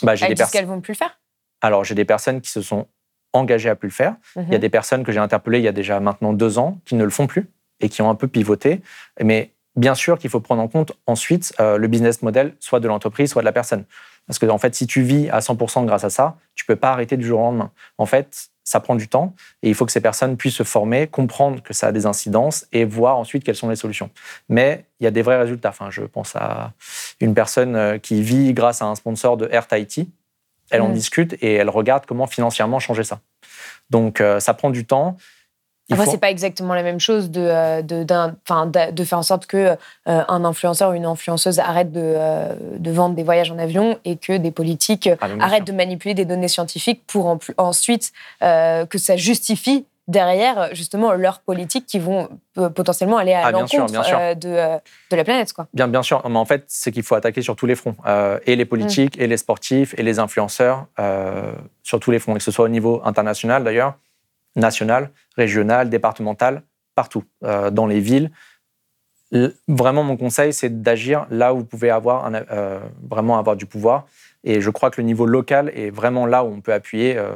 [0.02, 0.52] Bah, j'ai des personnes.
[0.60, 1.20] qu'elles vont plus le faire
[1.62, 2.86] Alors, j'ai des personnes qui se sont
[3.32, 4.16] engagées à plus le faire.
[4.36, 4.58] Il y a Mhm.
[4.58, 7.10] des personnes que j'ai interpellées il y a déjà maintenant deux ans qui ne le
[7.10, 7.48] font plus
[7.80, 8.80] et qui ont un peu pivoté.
[9.22, 12.86] Mais bien sûr qu'il faut prendre en compte ensuite euh, le business model, soit de
[12.88, 13.84] l'entreprise, soit de la personne.
[14.26, 16.92] Parce que, en fait, si tu vis à 100% grâce à ça, tu peux pas
[16.92, 17.70] arrêter du jour au lendemain.
[17.98, 21.06] En fait, ça prend du temps et il faut que ces personnes puissent se former,
[21.06, 24.08] comprendre que ça a des incidences et voir ensuite quelles sont les solutions.
[24.48, 25.68] Mais il y a des vrais résultats.
[25.68, 26.72] Enfin, je pense à
[27.20, 30.10] une personne euh, qui vit grâce à un sponsor de Air Tahiti.
[30.70, 30.94] Elle en Mm.
[30.94, 33.20] discute et elle regarde comment financièrement changer ça.
[33.90, 35.18] Donc, euh, ça prend du temps.
[35.92, 38.32] Après, c'est pas exactement la même chose de, euh, de, d'a-
[38.90, 39.76] de faire en sorte que euh,
[40.06, 44.16] un influenceur ou une influenceuse arrête de, euh, de vendre des voyages en avion et
[44.16, 48.12] que des politiques Ah, arrêtent de manipuler des données scientifiques pour en ensuite
[48.42, 52.28] euh, que ça justifie derrière justement leurs politiques qui vont
[52.74, 54.78] potentiellement aller à Ah, l'encontre de,
[55.10, 55.52] de la planète.
[55.54, 55.66] Quoi.
[55.72, 56.22] Bien, bien sûr.
[56.28, 57.96] Mais en fait, c'est qu'il faut attaquer sur tous les fronts.
[58.06, 62.34] Euh, et les politiques, et les sportifs, et les influenceurs, euh, sur tous les fronts.
[62.34, 63.94] Et que ce soit au niveau international d'ailleurs,
[64.56, 66.62] national, régional, départemental,
[66.94, 67.24] partout.
[67.44, 68.30] Euh, dans les villes.
[69.66, 72.78] Vraiment, mon conseil, c'est d'agir là où vous pouvez avoir un, euh,
[73.10, 74.06] vraiment avoir du pouvoir.
[74.44, 77.16] Et je crois que le niveau local est vraiment là où on peut appuyer.
[77.16, 77.32] euh,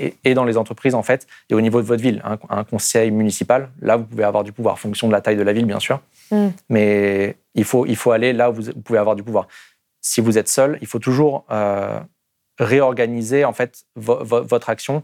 [0.00, 2.22] et, et dans les entreprises, en fait, et au niveau de votre ville.
[2.24, 5.36] Un, un conseil municipal, là, vous pouvez avoir du pouvoir, en fonction de la taille
[5.36, 6.48] de la ville, bien sûr Mm.
[6.68, 9.48] mais il faut, il faut aller là où vous, pouvez avoir du pouvoir.
[10.02, 11.46] Si vous êtes seul, il faut toujours
[12.58, 15.02] réorganiser en fait vo- vo- votre action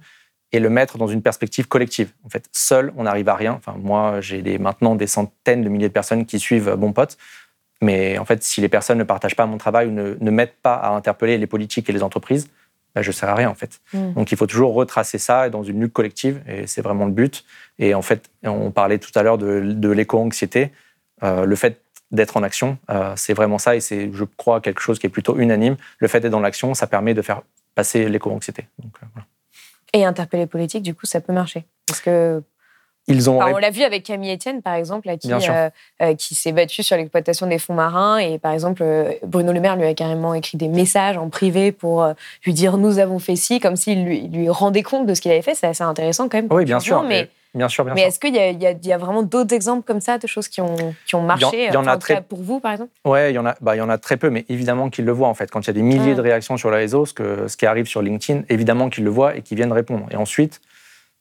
[0.54, 2.12] et le mettre dans une perspective collective.
[2.24, 3.54] En fait, seul, on n'arrive à rien.
[3.54, 6.92] Enfin, moi, j'ai des, maintenant des centaines de milliers de personnes qui suivent euh, Bon
[6.92, 7.18] Pote.
[7.82, 10.54] Mais en fait, si les personnes ne partagent pas mon travail ou ne, ne m'aident
[10.62, 12.48] pas à interpeller les politiques et les entreprises,
[12.94, 13.80] bah, je ne sers à rien en fait.
[13.92, 14.12] Mm.
[14.12, 17.44] Donc il faut toujours retracer ça dans une lutte collective et c'est vraiment le but.
[17.80, 20.70] Et en fait, on parlait tout à l'heure de, de l'éco-anxiété.
[21.24, 21.80] Euh, le fait
[22.12, 25.10] d'être en action, euh, c'est vraiment ça et c'est, je crois, quelque chose qui est
[25.10, 25.76] plutôt unanime.
[25.98, 27.42] Le fait d'être dans l'action, ça permet de faire
[27.74, 28.68] passer l'éco-anxiété.
[28.78, 29.26] Donc, euh, voilà.
[29.94, 31.64] Et interpeller politique, du coup, ça peut marcher.
[31.86, 32.42] Parce que
[33.06, 35.70] Ils ont Enfin, on l'a vu avec Camille Etienne, par exemple, là, qui, euh,
[36.02, 38.18] euh, qui s'est battu sur l'exploitation des fonds marins.
[38.18, 41.70] Et par exemple, euh, Bruno Le Maire lui a carrément écrit des messages en privé
[41.70, 42.06] pour
[42.44, 45.30] lui dire nous avons fait ci, comme s'il lui, lui rendait compte de ce qu'il
[45.30, 45.54] avait fait.
[45.54, 46.48] C'est assez intéressant quand même.
[46.50, 47.04] Oui, bien sûr.
[47.54, 48.08] Bien sûr, bien mais sûr.
[48.08, 50.74] est-ce qu'il y, a- y y vraiment d'autres exemples comme ça, de choses qui ont,
[51.06, 52.72] qui ont marché Il y en- il y en enfin, a très- pour vous, par
[52.72, 52.90] exemple?
[53.04, 55.04] Ouais, il y en a, bah, il y en a très peu, mais évidemment qu'ils
[55.04, 55.50] le voient en fait.
[55.50, 56.16] Quand il y a des milliers Mm.
[56.16, 59.10] de réactions sur les réseaux, ce, que, ce qui arrive sur LinkedIn, évidemment qu'ils le
[59.10, 60.06] voient et qu'ils viennent répondre.
[60.10, 60.60] Et ensuite,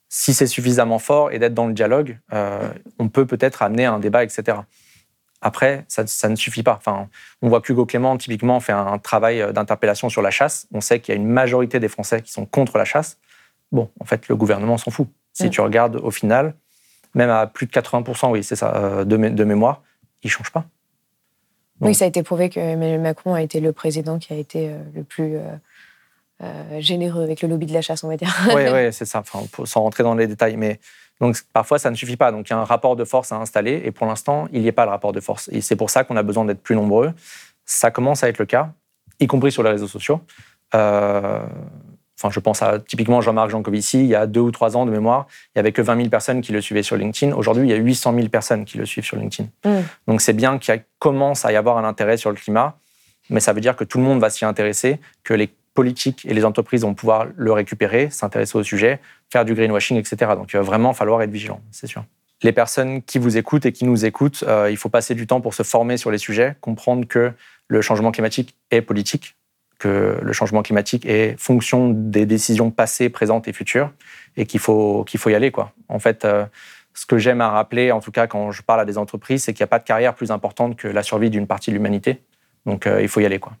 [0.08, 2.68] si c'est suffisamment fort et d'être dans le dialogue, euh,
[2.98, 4.58] on peut peut-être amener un débat, etc.
[5.40, 6.74] Après, ça, ça ne suffit pas.
[6.78, 7.08] Enfin,
[7.42, 10.66] on voit qu'Hugo Clément, typiquement, fait un travail euh, d'interpellation sur la chasse.
[10.72, 13.18] On sait qu'il y a une majorité des Français qui sont contre la chasse.
[13.72, 15.08] Bon, en fait, le gouvernement s'en fout.
[15.34, 16.54] Si tu regardes au final,
[17.14, 19.82] même à plus de 80%, oui, c'est ça, euh, de, mé- de mémoire,
[20.22, 20.64] il ne change pas.
[21.80, 24.70] Oui, ça a été prouvé que Emmanuel Macron a été le président qui a été
[24.70, 25.36] euh, le plus
[26.40, 28.32] euh, généreux avec le lobby de la chasse, on va dire.
[28.48, 30.56] Oui, ouais, c'est ça, enfin, sans rentrer dans les détails.
[30.56, 30.78] Mais
[31.20, 32.30] donc, parfois, ça ne suffit pas.
[32.32, 33.82] Donc, il y a un rapport de force à installer.
[33.84, 35.48] Et pour l'instant, il n'y a pas le rapport de force.
[35.52, 37.12] Et c'est pour ça qu'on a besoin d'être plus nombreux.
[37.66, 38.72] Ça commence à être le cas,
[39.20, 40.20] y compris sur les réseaux sociaux.
[40.74, 41.40] Euh,
[42.18, 44.90] Enfin, je pense à typiquement Jean-Marc Jancovici, il y a deux ou trois ans de
[44.90, 47.34] mémoire, il n'y avait que 20 000 personnes qui le suivaient sur LinkedIn.
[47.34, 49.48] Aujourd'hui, il y a 800 000 personnes qui le suivent sur LinkedIn.
[49.64, 49.82] Mm.
[50.06, 52.78] Donc c'est bien qu'il commence à y avoir un intérêt sur le climat,
[53.30, 56.34] mais ça veut dire que tout le monde va s'y intéresser, que les politiques et
[56.34, 59.00] les entreprises vont pouvoir le récupérer, s'intéresser au sujet,
[59.32, 60.32] faire du greenwashing, etc.
[60.36, 62.04] Donc il va vraiment falloir être vigilant, c'est sûr.
[62.42, 65.40] Les personnes qui vous écoutent et qui nous écoutent, euh, il faut passer du temps
[65.40, 67.32] pour se former sur les sujets, comprendre que
[67.68, 69.34] le changement climatique est politique,
[69.84, 73.92] que le changement climatique est fonction des décisions passées, présentes et futures,
[74.38, 75.50] et qu'il faut, qu'il faut y aller.
[75.50, 75.72] Quoi.
[75.88, 76.46] En fait, euh,
[76.94, 79.52] ce que j'aime à rappeler, en tout cas quand je parle à des entreprises, c'est
[79.52, 82.22] qu'il n'y a pas de carrière plus importante que la survie d'une partie de l'humanité.
[82.64, 83.38] Donc euh, il faut y aller.
[83.38, 83.52] Quoi.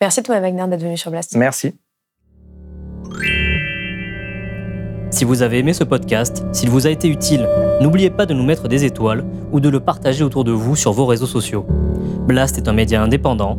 [0.00, 1.36] Merci Thomas Wagner d'être venu sur Blast.
[1.36, 1.76] Merci.
[5.12, 7.48] Si vous avez aimé ce podcast, s'il vous a été utile,
[7.80, 10.92] n'oubliez pas de nous mettre des étoiles ou de le partager autour de vous sur
[10.92, 11.64] vos réseaux sociaux.
[12.26, 13.58] Blast est un média indépendant,